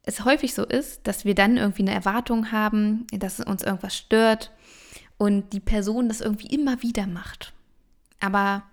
es 0.02 0.24
häufig 0.24 0.52
so 0.52 0.64
ist, 0.64 1.06
dass 1.06 1.24
wir 1.24 1.36
dann 1.36 1.56
irgendwie 1.56 1.82
eine 1.82 1.94
Erwartung 1.94 2.50
haben, 2.50 3.06
dass 3.12 3.38
uns 3.38 3.62
irgendwas 3.62 3.96
stört 3.96 4.50
und 5.16 5.52
die 5.52 5.60
Person 5.60 6.08
das 6.08 6.22
irgendwie 6.22 6.52
immer 6.52 6.82
wieder 6.82 7.06
macht. 7.06 7.52
Aber 8.18 8.64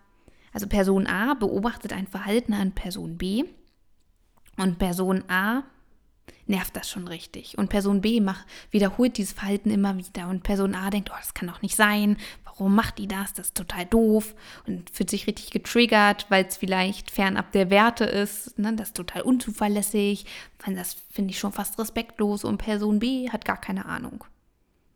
also 0.54 0.66
Person 0.66 1.06
A 1.06 1.36
beobachtet 1.36 1.94
ein 1.94 2.08
Verhalten 2.08 2.54
an 2.54 2.72
Person 2.72 3.20
B 3.20 3.44
und 4.58 4.80
Person 4.80 5.24
A 5.30 5.64
nervt 6.48 6.76
das 6.76 6.90
schon 6.90 7.08
richtig. 7.08 7.58
Und 7.58 7.70
Person 7.70 8.02
B 8.02 8.22
macht, 8.22 8.46
wiederholt 8.72 9.18
dieses 9.18 9.34
Verhalten 9.34 9.72
immer 9.72 9.98
wieder. 9.98 10.28
Und 10.28 10.44
Person 10.44 10.76
A 10.76 10.90
denkt, 10.90 11.10
oh, 11.12 11.18
das 11.18 11.34
kann 11.34 11.48
doch 11.48 11.62
nicht 11.62 11.76
sein. 11.76 12.18
Warum 12.44 12.76
macht 12.76 12.98
die 13.00 13.08
das? 13.08 13.34
Das 13.34 13.48
ist 13.48 13.58
total 13.58 13.86
doof. 13.86 14.36
Und 14.68 14.90
fühlt 14.90 15.10
sich 15.10 15.28
richtig 15.28 15.52
getriggert, 15.52 16.28
weil 16.30 16.46
es 16.46 16.58
vielleicht 16.58 17.12
fernab 17.12 17.52
der 17.52 17.70
Werte 17.70 18.06
ist. 18.06 18.58
Ne? 18.60 18.74
Das 18.76 18.90
ist 18.90 18.98
total 18.98 19.24
unzuverlässig. 19.24 20.26
Das 20.66 20.96
finde 21.10 21.32
ich 21.32 21.40
schon 21.40 21.52
fast 21.52 21.80
respektlos. 21.80 22.44
Und 22.44 22.58
Person 22.58 23.00
B 23.00 23.30
hat 23.30 23.46
gar 23.46 23.60
keine 23.60 23.86
Ahnung. 23.86 24.24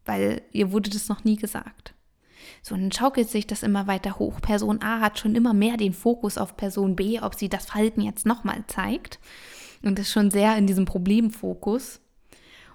Weil 0.06 0.42
ihr 0.52 0.72
wurde 0.72 0.90
das 0.90 1.10
noch 1.10 1.24
nie 1.24 1.36
gesagt. 1.36 1.94
So, 2.62 2.76
und 2.76 2.82
dann 2.82 2.92
schaukelt 2.92 3.30
sich 3.30 3.48
das 3.48 3.64
immer 3.64 3.88
weiter 3.88 4.20
hoch. 4.20 4.42
Person 4.42 4.82
A 4.82 5.00
hat 5.00 5.20
schon 5.20 5.36
immer 5.36 5.54
mehr 5.54 5.78
den 5.78 5.94
Fokus 5.94 6.38
auf 6.38 6.58
Person 6.58 6.96
B, 6.96 7.20
ob 7.20 7.36
sie 7.36 7.50
das 7.50 7.66
Verhalten 7.68 8.02
jetzt 8.02 8.26
nochmal 8.26 8.64
zeigt. 8.68 9.20
Und 9.82 9.98
ist 9.98 10.12
schon 10.12 10.30
sehr 10.30 10.58
in 10.58 10.68
diesem 10.68 10.86
Problemfokus 10.86 12.02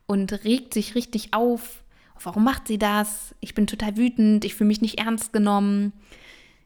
und 0.07 0.33
regt 0.45 0.75
sich 0.75 0.95
richtig 0.95 1.35
auf. 1.35 1.85
Warum 2.23 2.45
macht 2.45 2.69
sie 2.69 2.79
das? 2.79 3.35
Ich 3.41 3.55
bin 3.55 3.67
total 3.67 3.97
wütend, 3.97 4.45
ich 4.45 4.55
fühle 4.55 4.69
mich 4.69 4.81
nicht 4.81 4.99
ernst 4.99 5.33
genommen. 5.33 5.93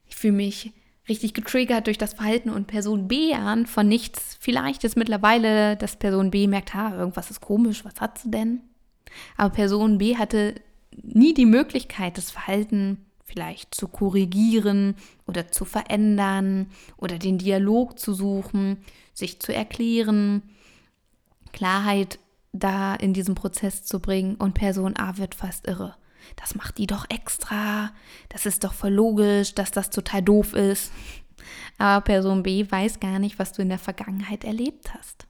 Ich 0.07 0.17
fühle 0.17 0.35
mich 0.35 0.73
richtig 1.09 1.35
getriggert 1.35 1.87
durch 1.87 1.99
das 1.99 2.15
Verhalten 2.15 2.51
und 2.51 2.67
Person 2.67 3.09
B 3.09 3.35
an 3.35 3.67
von 3.67 3.89
nichts. 3.89 4.37
Vielleicht 4.41 4.85
ist 4.85 4.97
mittlerweile, 4.97 5.77
dass 5.77 5.97
Person 5.97 6.31
B 6.31 6.47
merkt, 6.47 6.75
ha, 6.75 6.95
irgendwas 6.97 7.31
ist 7.31 7.41
komisch, 7.41 7.85
was 7.85 8.01
hat 8.01 8.19
sie 8.19 8.31
denn? 8.31 8.61
Aber 9.37 9.51
Person 9.51 9.99
B 9.99 10.17
hatte 10.17 10.55
nie 11.03 11.35
die 11.35 11.47
Möglichkeit, 11.47 12.19
das 12.19 12.31
Verhalten 12.31 13.05
vielleicht 13.25 13.75
zu 13.75 13.89
korrigieren 13.89 14.95
oder 15.27 15.53
zu 15.53 15.65
verändern 15.65 16.71
oder 16.97 17.19
den 17.19 17.39
Dialog 17.39 17.99
zu 17.99 18.15
suchen, 18.15 18.79
sich 19.13 19.41
zu 19.41 19.55
erklären, 19.55 20.43
Klarheit 21.53 22.19
da 22.53 22.95
in 22.95 23.13
diesem 23.13 23.35
Prozess 23.35 23.85
zu 23.85 24.01
bringen 24.01 24.37
und 24.37 24.55
Person 24.55 24.97
A 24.97 25.19
wird 25.19 25.35
fast 25.35 25.67
irre. 25.67 25.95
Das 26.37 26.55
macht 26.55 26.79
die 26.79 26.87
doch 26.87 27.07
extra. 27.11 27.91
Das 28.29 28.47
ist 28.47 28.65
doch 28.65 28.73
voll 28.73 28.93
logisch, 28.93 29.55
dass 29.55 29.71
das 29.71 29.91
total 29.91 30.23
doof 30.23 30.55
ist. 30.55 30.93
Aber 31.79 32.03
Person 32.03 32.43
B 32.43 32.67
weiß 32.69 33.01
gar 33.01 33.19
nicht, 33.19 33.39
was 33.39 33.53
du 33.53 33.63
in 33.63 33.69
der 33.69 33.79
Vergangenheit 33.79 34.45
erlebt 34.45 34.93
hast. 34.95 35.28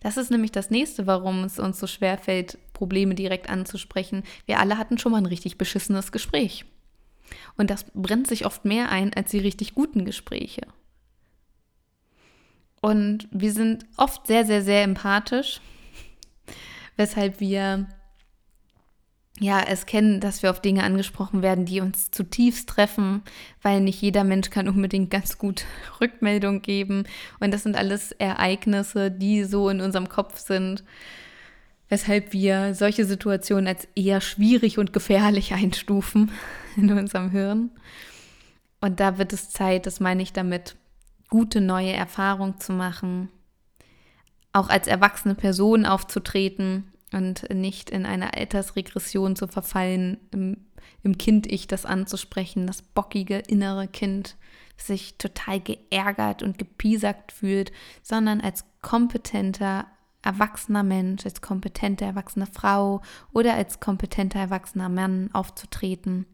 Das 0.00 0.16
ist 0.16 0.30
nämlich 0.30 0.52
das 0.52 0.70
nächste, 0.70 1.06
warum 1.06 1.44
es 1.44 1.58
uns 1.58 1.78
so 1.78 1.86
schwer 1.86 2.18
fällt, 2.18 2.58
Probleme 2.72 3.14
direkt 3.14 3.48
anzusprechen. 3.48 4.22
Wir 4.46 4.58
alle 4.58 4.78
hatten 4.78 4.98
schon 4.98 5.12
mal 5.12 5.18
ein 5.18 5.26
richtig 5.26 5.58
beschissenes 5.58 6.12
Gespräch. 6.12 6.64
Und 7.56 7.70
das 7.70 7.86
brennt 7.94 8.26
sich 8.26 8.46
oft 8.46 8.64
mehr 8.64 8.90
ein 8.90 9.14
als 9.14 9.30
die 9.30 9.38
richtig 9.38 9.74
guten 9.74 10.04
Gespräche. 10.04 10.62
Und 12.80 13.28
wir 13.30 13.52
sind 13.52 13.86
oft 13.96 14.26
sehr, 14.26 14.44
sehr, 14.44 14.62
sehr 14.62 14.82
empathisch, 14.82 15.60
weshalb 16.96 17.40
wir 17.40 17.88
ja, 19.40 19.60
es 19.60 19.86
kennen, 19.86 20.20
dass 20.20 20.42
wir 20.42 20.50
auf 20.50 20.60
Dinge 20.60 20.84
angesprochen 20.84 21.42
werden, 21.42 21.64
die 21.64 21.80
uns 21.80 22.12
zutiefst 22.12 22.68
treffen, 22.68 23.22
weil 23.62 23.80
nicht 23.80 24.00
jeder 24.00 24.22
Mensch 24.22 24.50
kann 24.50 24.68
unbedingt 24.68 25.10
ganz 25.10 25.38
gut 25.38 25.64
Rückmeldung 26.00 26.62
geben. 26.62 27.04
Und 27.40 27.52
das 27.52 27.64
sind 27.64 27.76
alles 27.76 28.12
Ereignisse, 28.12 29.10
die 29.10 29.44
so 29.44 29.68
in 29.68 29.80
unserem 29.80 30.08
Kopf 30.08 30.38
sind, 30.38 30.84
weshalb 31.88 32.32
wir 32.32 32.74
solche 32.74 33.04
Situationen 33.04 33.66
als 33.66 33.88
eher 33.96 34.20
schwierig 34.20 34.78
und 34.78 34.92
gefährlich 34.92 35.52
einstufen 35.54 36.30
in 36.76 36.92
unserem 36.92 37.30
Hirn. 37.30 37.70
Und 38.80 39.00
da 39.00 39.18
wird 39.18 39.32
es 39.32 39.50
Zeit, 39.50 39.86
das 39.86 39.98
meine 39.98 40.22
ich 40.22 40.32
damit, 40.32 40.76
gute 41.28 41.60
neue 41.60 41.92
Erfahrungen 41.92 42.60
zu 42.60 42.72
machen, 42.72 43.30
auch 44.52 44.68
als 44.68 44.86
erwachsene 44.86 45.34
Person 45.34 45.86
aufzutreten 45.86 46.84
und 47.14 47.48
nicht 47.52 47.90
in 47.90 48.06
einer 48.06 48.34
Altersregression 48.34 49.36
zu 49.36 49.46
verfallen, 49.46 50.18
im, 50.32 50.58
im 51.02 51.16
Kind-Ich 51.16 51.66
das 51.66 51.86
anzusprechen, 51.86 52.66
das 52.66 52.82
bockige 52.82 53.38
innere 53.38 53.88
Kind, 53.88 54.36
sich 54.76 55.16
total 55.18 55.60
geärgert 55.60 56.42
und 56.42 56.58
gepiesackt 56.58 57.32
fühlt, 57.32 57.72
sondern 58.02 58.40
als 58.40 58.64
kompetenter, 58.82 59.86
erwachsener 60.22 60.82
Mensch, 60.82 61.24
als 61.24 61.40
kompetente 61.40 62.04
erwachsene 62.04 62.46
Frau 62.46 63.02
oder 63.32 63.54
als 63.54 63.78
kompetenter 63.78 64.40
erwachsener 64.40 64.88
Mann 64.88 65.30
aufzutreten 65.32 66.26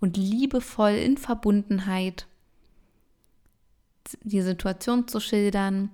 und 0.00 0.16
liebevoll 0.16 0.92
in 0.92 1.16
Verbundenheit 1.16 2.26
die 4.22 4.42
Situation 4.42 5.08
zu 5.08 5.20
schildern 5.20 5.90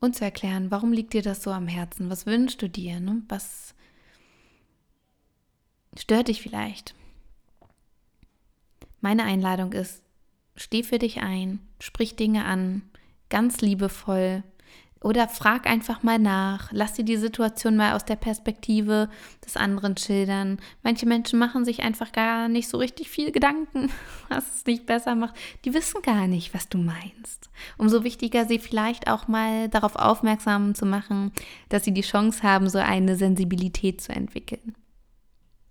und 0.00 0.16
zu 0.16 0.24
erklären, 0.24 0.70
warum 0.70 0.92
liegt 0.92 1.12
dir 1.12 1.22
das 1.22 1.42
so 1.42 1.50
am 1.50 1.68
Herzen? 1.68 2.10
Was 2.10 2.26
wünschst 2.26 2.62
du 2.62 2.68
dir? 2.68 3.00
Ne? 3.00 3.22
Was 3.28 3.74
stört 5.98 6.28
dich 6.28 6.42
vielleicht? 6.42 6.94
Meine 9.00 9.24
Einladung 9.24 9.72
ist, 9.72 10.02
steh 10.56 10.82
für 10.82 10.98
dich 10.98 11.20
ein, 11.20 11.60
sprich 11.78 12.16
Dinge 12.16 12.44
an, 12.44 12.82
ganz 13.28 13.60
liebevoll, 13.60 14.42
oder 15.02 15.28
frag 15.28 15.66
einfach 15.66 16.02
mal 16.02 16.18
nach. 16.18 16.68
Lass 16.72 16.92
dir 16.92 17.04
die 17.04 17.16
Situation 17.16 17.76
mal 17.76 17.94
aus 17.94 18.04
der 18.04 18.16
Perspektive 18.16 19.08
des 19.44 19.56
anderen 19.56 19.96
schildern. 19.96 20.58
Manche 20.82 21.06
Menschen 21.06 21.38
machen 21.38 21.64
sich 21.64 21.82
einfach 21.82 22.12
gar 22.12 22.48
nicht 22.48 22.68
so 22.68 22.76
richtig 22.76 23.08
viel 23.08 23.32
Gedanken, 23.32 23.90
was 24.28 24.56
es 24.56 24.66
nicht 24.66 24.84
besser 24.84 25.14
macht. 25.14 25.34
Die 25.64 25.72
wissen 25.72 26.02
gar 26.02 26.26
nicht, 26.26 26.52
was 26.52 26.68
du 26.68 26.76
meinst. 26.76 27.48
Umso 27.78 28.04
wichtiger, 28.04 28.44
sie 28.44 28.58
vielleicht 28.58 29.08
auch 29.08 29.26
mal 29.26 29.70
darauf 29.70 29.96
aufmerksam 29.96 30.74
zu 30.74 30.84
machen, 30.84 31.32
dass 31.70 31.84
sie 31.84 31.94
die 31.94 32.02
Chance 32.02 32.42
haben, 32.42 32.68
so 32.68 32.78
eine 32.78 33.16
Sensibilität 33.16 34.02
zu 34.02 34.12
entwickeln. 34.12 34.74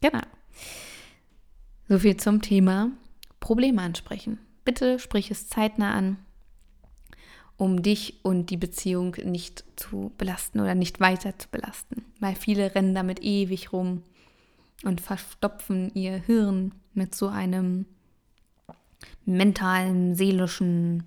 Genau. 0.01 0.21
So 1.87 1.99
viel 1.99 2.17
zum 2.17 2.41
Thema 2.41 2.91
Probleme 3.39 3.81
ansprechen. 3.81 4.39
Bitte 4.65 4.99
sprich 4.99 5.31
es 5.31 5.47
zeitnah 5.47 5.93
an 5.93 6.17
um 7.59 7.83
dich 7.83 8.23
und 8.23 8.49
die 8.49 8.57
Beziehung 8.57 9.17
nicht 9.25 9.65
zu 9.75 10.13
belasten 10.17 10.61
oder 10.61 10.75
nicht 10.75 11.01
weiter 11.01 11.37
zu 11.37 11.49
belasten. 11.49 12.05
Weil 12.21 12.35
viele 12.35 12.73
rennen 12.73 12.95
damit 12.95 13.21
ewig 13.21 13.73
rum 13.73 14.03
und 14.85 15.01
verstopfen 15.01 15.91
ihr 15.93 16.13
Hirn 16.13 16.73
mit 16.93 17.13
so 17.13 17.27
einem 17.27 17.85
mentalen, 19.25 20.15
seelischen 20.15 21.03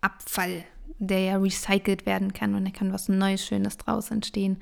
Abfall, 0.00 0.64
der 0.98 1.20
ja 1.20 1.36
recycelt 1.36 2.06
werden 2.06 2.32
kann 2.32 2.54
und 2.54 2.64
da 2.64 2.70
kann 2.70 2.92
was 2.92 3.08
Neues, 3.08 3.44
Schönes 3.44 3.76
draus 3.78 4.10
entstehen. 4.10 4.58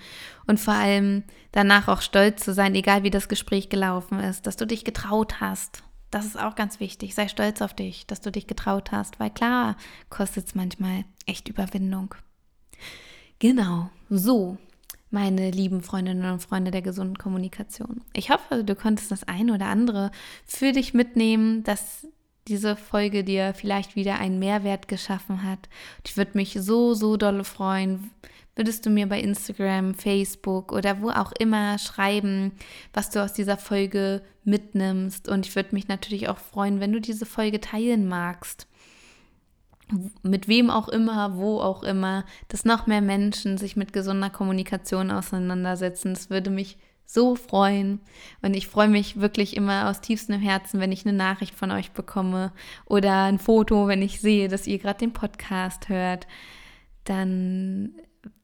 Und 0.46 0.60
vor 0.60 0.74
allem 0.74 1.24
danach 1.52 1.88
auch 1.88 2.02
stolz 2.02 2.44
zu 2.44 2.54
sein, 2.54 2.74
egal 2.74 3.02
wie 3.02 3.10
das 3.10 3.28
Gespräch 3.28 3.68
gelaufen 3.68 4.18
ist, 4.20 4.46
dass 4.46 4.56
du 4.56 4.66
dich 4.66 4.84
getraut 4.84 5.40
hast, 5.40 5.82
das 6.10 6.26
ist 6.26 6.38
auch 6.38 6.56
ganz 6.56 6.80
wichtig. 6.80 7.14
Sei 7.14 7.28
stolz 7.28 7.62
auf 7.62 7.74
dich, 7.74 8.06
dass 8.06 8.20
du 8.20 8.32
dich 8.32 8.46
getraut 8.46 8.90
hast, 8.92 9.20
weil 9.20 9.30
klar 9.30 9.76
kostet 10.08 10.46
es 10.46 10.54
manchmal 10.54 11.04
echt 11.26 11.48
Überwindung. 11.48 12.14
Genau, 13.38 13.90
so, 14.08 14.58
meine 15.10 15.50
lieben 15.50 15.82
Freundinnen 15.82 16.30
und 16.30 16.42
Freunde 16.42 16.70
der 16.70 16.82
gesunden 16.82 17.16
Kommunikation. 17.16 18.02
Ich 18.12 18.30
hoffe, 18.30 18.64
du 18.64 18.74
konntest 18.74 19.10
das 19.10 19.24
eine 19.24 19.54
oder 19.54 19.66
andere 19.66 20.10
für 20.44 20.72
dich 20.72 20.94
mitnehmen, 20.94 21.64
dass 21.64 22.06
diese 22.50 22.76
Folge 22.76 23.24
dir 23.24 23.54
vielleicht 23.54 23.96
wieder 23.96 24.18
einen 24.18 24.38
Mehrwert 24.38 24.88
geschaffen 24.88 25.44
hat. 25.44 25.68
Ich 26.04 26.16
würde 26.16 26.32
mich 26.34 26.58
so, 26.60 26.94
so 26.94 27.16
dolle 27.16 27.44
freuen, 27.44 28.10
würdest 28.56 28.84
du 28.84 28.90
mir 28.90 29.08
bei 29.08 29.20
Instagram, 29.20 29.94
Facebook 29.94 30.72
oder 30.72 31.00
wo 31.00 31.10
auch 31.10 31.32
immer 31.32 31.78
schreiben, 31.78 32.52
was 32.92 33.08
du 33.10 33.22
aus 33.22 33.32
dieser 33.32 33.56
Folge 33.56 34.22
mitnimmst. 34.44 35.28
Und 35.28 35.46
ich 35.46 35.54
würde 35.54 35.74
mich 35.74 35.88
natürlich 35.88 36.28
auch 36.28 36.38
freuen, 36.38 36.80
wenn 36.80 36.92
du 36.92 37.00
diese 37.00 37.24
Folge 37.24 37.60
teilen 37.60 38.08
magst. 38.08 38.66
Mit 40.22 40.46
wem 40.46 40.70
auch 40.70 40.88
immer, 40.88 41.36
wo 41.36 41.60
auch 41.60 41.82
immer, 41.82 42.24
dass 42.48 42.64
noch 42.64 42.86
mehr 42.86 43.00
Menschen 43.00 43.58
sich 43.58 43.76
mit 43.76 43.92
gesunder 43.92 44.30
Kommunikation 44.30 45.10
auseinandersetzen. 45.10 46.14
Das 46.14 46.30
würde 46.30 46.50
mich 46.50 46.78
so 47.12 47.34
freuen. 47.34 48.00
Und 48.40 48.54
ich 48.54 48.68
freue 48.68 48.88
mich 48.88 49.20
wirklich 49.20 49.56
immer 49.56 49.88
aus 49.88 50.00
tiefstem 50.00 50.40
Herzen, 50.40 50.78
wenn 50.80 50.92
ich 50.92 51.04
eine 51.04 51.16
Nachricht 51.16 51.54
von 51.54 51.70
euch 51.72 51.90
bekomme 51.90 52.52
oder 52.86 53.24
ein 53.24 53.38
Foto, 53.38 53.88
wenn 53.88 54.02
ich 54.02 54.20
sehe, 54.20 54.48
dass 54.48 54.66
ihr 54.66 54.78
gerade 54.78 55.00
den 55.00 55.12
Podcast 55.12 55.88
hört. 55.88 56.28
Dann 57.04 57.94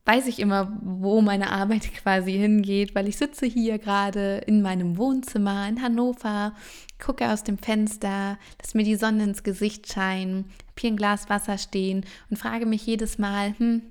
weiß 0.05 0.27
ich 0.27 0.41
immer, 0.41 0.77
wo 0.83 1.21
meine 1.21 1.53
Arbeit 1.53 1.93
quasi 2.03 2.33
hingeht, 2.33 2.95
weil 2.95 3.09
ich 3.09 3.17
sitze 3.17 3.47
hier 3.47 3.79
gerade 3.79 4.39
in 4.47 4.63
meinem 4.63 4.97
Wohnzimmer 4.97 5.69
in 5.69 5.81
Hannover, 5.81 6.53
gucke 6.99 7.31
aus 7.31 7.45
dem 7.45 7.59
Fenster, 7.59 8.39
lass 8.61 8.75
mir 8.75 8.85
die 8.85 8.97
Sonne 8.97 9.25
ins 9.25 9.45
Gesicht 9.45 9.93
scheinen, 9.93 10.45
habe 10.45 10.81
hier 10.81 10.91
ein 10.91 10.97
Glas 10.97 11.29
Wasser 11.29 11.59
stehen 11.59 12.05
und 12.31 12.39
frage 12.39 12.67
mich 12.67 12.85
jedes 12.87 13.19
Mal, 13.19 13.55
hm, 13.59 13.83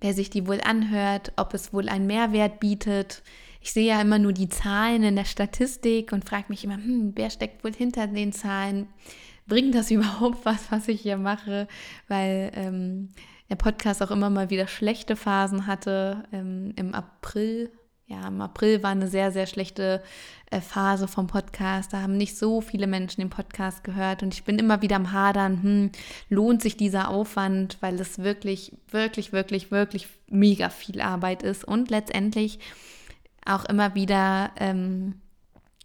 wer 0.00 0.12
sich 0.12 0.28
die 0.28 0.46
wohl 0.46 0.60
anhört, 0.60 1.32
ob 1.36 1.54
es 1.54 1.72
wohl 1.72 1.88
einen 1.88 2.06
Mehrwert 2.06 2.60
bietet. 2.60 3.22
Ich 3.60 3.72
sehe 3.72 3.88
ja 3.88 4.00
immer 4.00 4.18
nur 4.18 4.32
die 4.32 4.48
Zahlen 4.48 5.02
in 5.02 5.16
der 5.16 5.26
Statistik 5.26 6.12
und 6.12 6.28
frage 6.28 6.46
mich 6.48 6.64
immer, 6.64 6.76
hm, 6.76 7.12
wer 7.14 7.30
steckt 7.30 7.62
wohl 7.62 7.74
hinter 7.74 8.06
den 8.06 8.32
Zahlen? 8.32 8.88
Bringt 9.46 9.74
das 9.74 9.90
überhaupt 9.90 10.44
was, 10.44 10.70
was 10.70 10.88
ich 10.88 11.02
hier 11.02 11.18
mache? 11.18 11.68
Weil 12.08 12.50
ähm, 12.54 13.10
der 13.50 13.56
Podcast 13.56 14.02
auch 14.02 14.10
immer 14.10 14.30
mal 14.30 14.48
wieder 14.48 14.66
schlechte 14.66 15.16
Phasen 15.16 15.66
hatte. 15.66 16.24
Ähm, 16.32 16.72
Im 16.76 16.94
April, 16.94 17.70
ja, 18.06 18.26
im 18.26 18.40
April 18.40 18.82
war 18.82 18.90
eine 18.90 19.08
sehr, 19.08 19.30
sehr 19.30 19.46
schlechte 19.46 20.02
äh, 20.50 20.60
Phase 20.60 21.06
vom 21.06 21.26
Podcast. 21.26 21.92
Da 21.92 22.00
haben 22.00 22.16
nicht 22.16 22.38
so 22.38 22.60
viele 22.62 22.86
Menschen 22.86 23.20
den 23.20 23.30
Podcast 23.30 23.84
gehört 23.84 24.22
und 24.22 24.32
ich 24.32 24.44
bin 24.44 24.58
immer 24.58 24.80
wieder 24.82 24.96
am 24.96 25.12
Hadern, 25.12 25.62
hm, 25.62 25.90
lohnt 26.28 26.62
sich 26.62 26.76
dieser 26.76 27.08
Aufwand, 27.08 27.76
weil 27.80 28.00
es 28.00 28.18
wirklich, 28.20 28.72
wirklich, 28.90 29.32
wirklich, 29.32 29.70
wirklich 29.70 30.08
mega 30.28 30.70
viel 30.70 31.00
Arbeit 31.00 31.42
ist 31.42 31.64
und 31.64 31.90
letztendlich 31.90 32.58
auch 33.50 33.64
immer 33.64 33.94
wieder 33.94 34.50
ähm, 34.56 35.14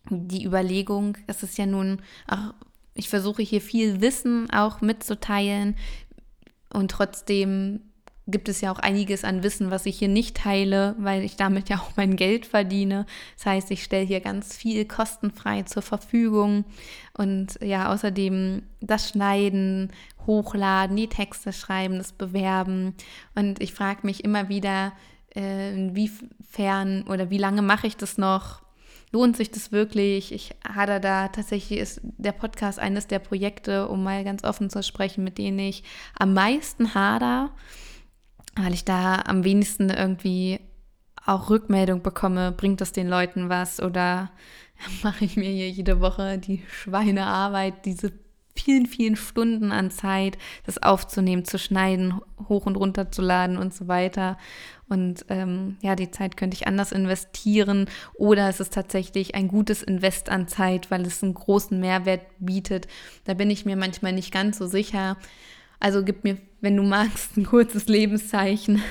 die 0.09 0.45
Überlegung, 0.45 1.17
es 1.27 1.43
ist 1.43 1.57
ja 1.57 1.65
nun 1.65 2.01
auch 2.27 2.53
ich 2.97 3.09
versuche 3.09 3.41
hier 3.41 3.59
viel 3.59 3.99
Wissen 3.99 4.49
auch 4.51 4.79
mitzuteilen, 4.79 5.75
und 6.75 6.91
trotzdem 6.91 7.79
gibt 8.27 8.49
es 8.49 8.59
ja 8.59 8.71
auch 8.71 8.79
einiges 8.79 9.23
an 9.23 9.43
Wissen, 9.43 9.71
was 9.71 9.85
ich 9.85 9.99
hier 9.99 10.07
nicht 10.07 10.35
teile, 10.35 10.95
weil 10.97 11.23
ich 11.23 11.35
damit 11.35 11.69
ja 11.69 11.77
auch 11.77 11.91
mein 11.95 12.15
Geld 12.15 12.45
verdiene. 12.45 13.05
Das 13.37 13.45
heißt, 13.45 13.71
ich 13.71 13.83
stelle 13.83 14.05
hier 14.05 14.19
ganz 14.19 14.57
viel 14.57 14.85
kostenfrei 14.85 15.61
zur 15.63 15.83
Verfügung 15.83 16.65
und 17.15 17.59
ja, 17.61 17.93
außerdem 17.93 18.63
das 18.81 19.09
Schneiden, 19.09 19.91
Hochladen, 20.25 20.97
die 20.97 21.07
Texte 21.07 21.53
schreiben, 21.53 21.99
das 21.99 22.11
Bewerben. 22.11 22.95
Und 23.35 23.61
ich 23.61 23.73
frage 23.73 23.99
mich 24.03 24.23
immer 24.23 24.49
wieder, 24.49 24.91
äh, 25.35 25.73
inwiefern 25.73 27.03
oder 27.03 27.29
wie 27.29 27.37
lange 27.37 27.61
mache 27.61 27.87
ich 27.87 27.97
das 27.97 28.17
noch? 28.17 28.65
lohnt 29.15 29.37
sich 29.37 29.49
das 29.49 29.71
wirklich? 29.71 30.33
Ich 30.33 30.53
hatte 30.67 30.99
da 30.99 31.29
tatsächlich 31.29 31.79
ist 31.79 32.01
der 32.03 32.33
Podcast 32.33 32.79
eines 32.79 33.07
der 33.07 33.19
Projekte, 33.19 33.87
um 33.87 34.03
mal 34.03 34.25
ganz 34.25 34.43
offen 34.43 34.69
zu 34.69 34.83
sprechen, 34.83 35.23
mit 35.23 35.37
denen 35.37 35.57
ich 35.57 35.83
am 36.19 36.33
meisten 36.33 36.93
hader, 36.93 37.51
weil 38.57 38.73
ich 38.73 38.83
da 38.83 39.21
am 39.21 39.45
wenigsten 39.45 39.89
irgendwie 39.89 40.59
auch 41.25 41.49
Rückmeldung 41.49 42.03
bekomme, 42.03 42.51
bringt 42.51 42.81
das 42.81 42.91
den 42.91 43.07
Leuten 43.07 43.47
was 43.47 43.81
oder 43.81 44.31
mache 45.03 45.23
ich 45.23 45.37
mir 45.37 45.49
hier 45.49 45.69
jede 45.69 46.01
Woche 46.01 46.37
die 46.37 46.61
Schweinearbeit, 46.69 47.85
diese 47.85 48.11
vielen, 48.53 48.85
vielen 48.85 49.15
Stunden 49.15 49.71
an 49.71 49.91
Zeit, 49.91 50.37
das 50.65 50.81
aufzunehmen, 50.81 51.45
zu 51.45 51.57
schneiden, 51.57 52.19
hoch 52.49 52.65
und 52.65 52.75
runter 52.75 53.11
zu 53.11 53.21
laden 53.21 53.57
und 53.57 53.73
so 53.73 53.87
weiter. 53.87 54.37
Und 54.87 55.25
ähm, 55.29 55.77
ja, 55.81 55.95
die 55.95 56.11
Zeit 56.11 56.37
könnte 56.37 56.55
ich 56.55 56.67
anders 56.67 56.91
investieren 56.91 57.89
oder 58.13 58.49
es 58.49 58.59
ist 58.59 58.73
tatsächlich 58.73 59.33
ein 59.33 59.47
gutes 59.47 59.81
Invest 59.81 60.29
an 60.29 60.47
Zeit, 60.47 60.91
weil 60.91 61.05
es 61.05 61.23
einen 61.23 61.33
großen 61.33 61.79
Mehrwert 61.79 62.21
bietet. 62.39 62.87
Da 63.23 63.33
bin 63.33 63.49
ich 63.49 63.65
mir 63.65 63.75
manchmal 63.75 64.13
nicht 64.13 64.31
ganz 64.31 64.59
so 64.59 64.67
sicher. 64.67 65.17
Also 65.79 66.03
gib 66.03 66.23
mir, 66.23 66.37
wenn 66.61 66.77
du 66.77 66.83
magst, 66.83 67.35
ein 67.35 67.45
kurzes 67.45 67.87
Lebenszeichen. 67.87 68.81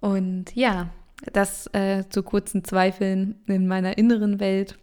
Und 0.00 0.54
ja, 0.54 0.90
das 1.32 1.68
äh, 1.72 2.04
zu 2.08 2.22
kurzen 2.22 2.64
Zweifeln 2.64 3.40
in 3.46 3.66
meiner 3.66 3.96
inneren 3.96 4.40
Welt. 4.40 4.78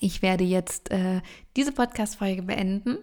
Ich 0.00 0.22
werde 0.22 0.44
jetzt 0.44 0.90
äh, 0.90 1.22
diese 1.56 1.72
Podcast-Folge 1.72 2.42
beenden 2.42 2.98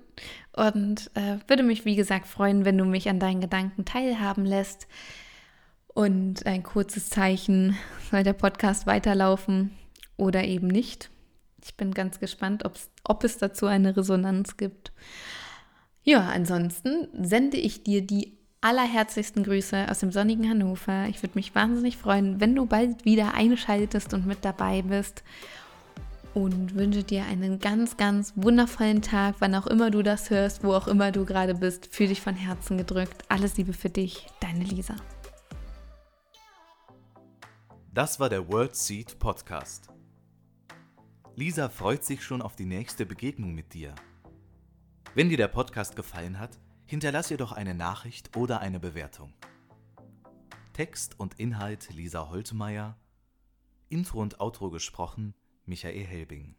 und 0.54 1.10
äh, 1.16 1.38
würde 1.48 1.64
mich, 1.64 1.84
wie 1.86 1.96
gesagt, 1.96 2.28
freuen, 2.28 2.64
wenn 2.64 2.78
du 2.78 2.86
mich 2.86 3.10
an 3.10 3.20
deinen 3.20 3.42
Gedanken 3.42 3.86
teilhaben 3.86 4.46
lässt. 4.46 4.88
Und 5.88 6.46
ein 6.46 6.62
kurzes 6.62 7.10
Zeichen, 7.10 7.78
soll 8.12 8.24
der 8.24 8.34
Podcast 8.34 8.86
weiterlaufen 8.86 9.72
oder 10.18 10.44
eben 10.44 10.68
nicht. 10.68 11.10
Ich 11.64 11.76
bin 11.76 11.94
ganz 11.94 12.20
gespannt, 12.20 12.64
ob 13.04 13.24
es 13.24 13.38
dazu 13.38 13.66
eine 13.66 13.98
Resonanz 13.98 14.58
gibt. 14.58 14.92
Ja, 16.04 16.30
ansonsten 16.30 17.08
sende 17.20 17.58
ich 17.58 17.84
dir 17.84 18.06
die 18.06 18.38
allerherzlichsten 18.62 19.44
Grüße 19.44 19.88
aus 19.90 20.00
dem 20.00 20.12
sonnigen 20.12 20.48
Hannover. 20.48 21.08
Ich 21.10 21.24
würde 21.24 21.36
mich 21.36 21.56
wahnsinnig 21.56 21.98
freuen, 21.98 22.40
wenn 22.40 22.56
du 22.56 22.68
bald 22.68 23.06
wieder 23.06 23.34
einschaltest 23.34 24.14
und 24.14 24.28
mit 24.28 24.46
dabei 24.46 24.84
bist 24.84 25.24
und 26.36 26.76
wünsche 26.76 27.04
dir 27.04 27.24
einen 27.26 27.60
ganz, 27.60 27.96
ganz 27.98 28.34
wundervollen 28.36 29.02
Tag, 29.02 29.36
wann 29.40 29.56
auch 29.56 29.68
immer 29.68 29.90
du 29.90 30.04
das 30.04 30.30
hörst, 30.30 30.64
wo 30.64 30.74
auch 30.74 30.88
immer 30.88 31.12
du 31.12 31.26
gerade 31.26 31.56
bist. 31.56 31.88
Fühl 31.88 32.10
dich 32.10 32.22
von 32.22 32.36
Herzen 32.36 32.78
gedrückt. 32.78 33.24
Alles 33.30 33.58
Liebe 33.58 33.72
für 33.74 33.90
dich, 33.90 34.28
deine 34.42 34.66
Lisa. 34.66 34.96
Das 37.94 38.20
war 38.20 38.28
der 38.28 38.50
World 38.50 38.76
Seed 38.76 39.18
Podcast. 39.18 39.88
Lisa 41.36 41.70
freut 41.70 42.04
sich 42.04 42.22
schon 42.22 42.42
auf 42.42 42.58
die 42.58 42.66
nächste 42.66 43.06
Begegnung 43.06 43.56
mit 43.56 43.74
dir. 43.74 43.96
Wenn 45.16 45.30
dir 45.30 45.38
der 45.38 45.48
Podcast 45.48 45.96
gefallen 45.96 46.38
hat, 46.38 46.60
hinterlass 46.86 47.32
ihr 47.32 47.38
doch 47.38 47.54
eine 47.54 47.74
Nachricht 47.74 48.36
oder 48.36 48.60
eine 48.60 48.82
Bewertung. 48.82 49.34
Text 50.74 51.18
und 51.18 51.40
Inhalt 51.40 51.94
Lisa 51.94 52.28
Holtmeier, 52.28 52.98
Intro 53.88 54.22
und 54.22 54.42
Outro 54.42 54.70
gesprochen 54.70 55.34
Michael 55.68 56.06
Helbing 56.06 56.54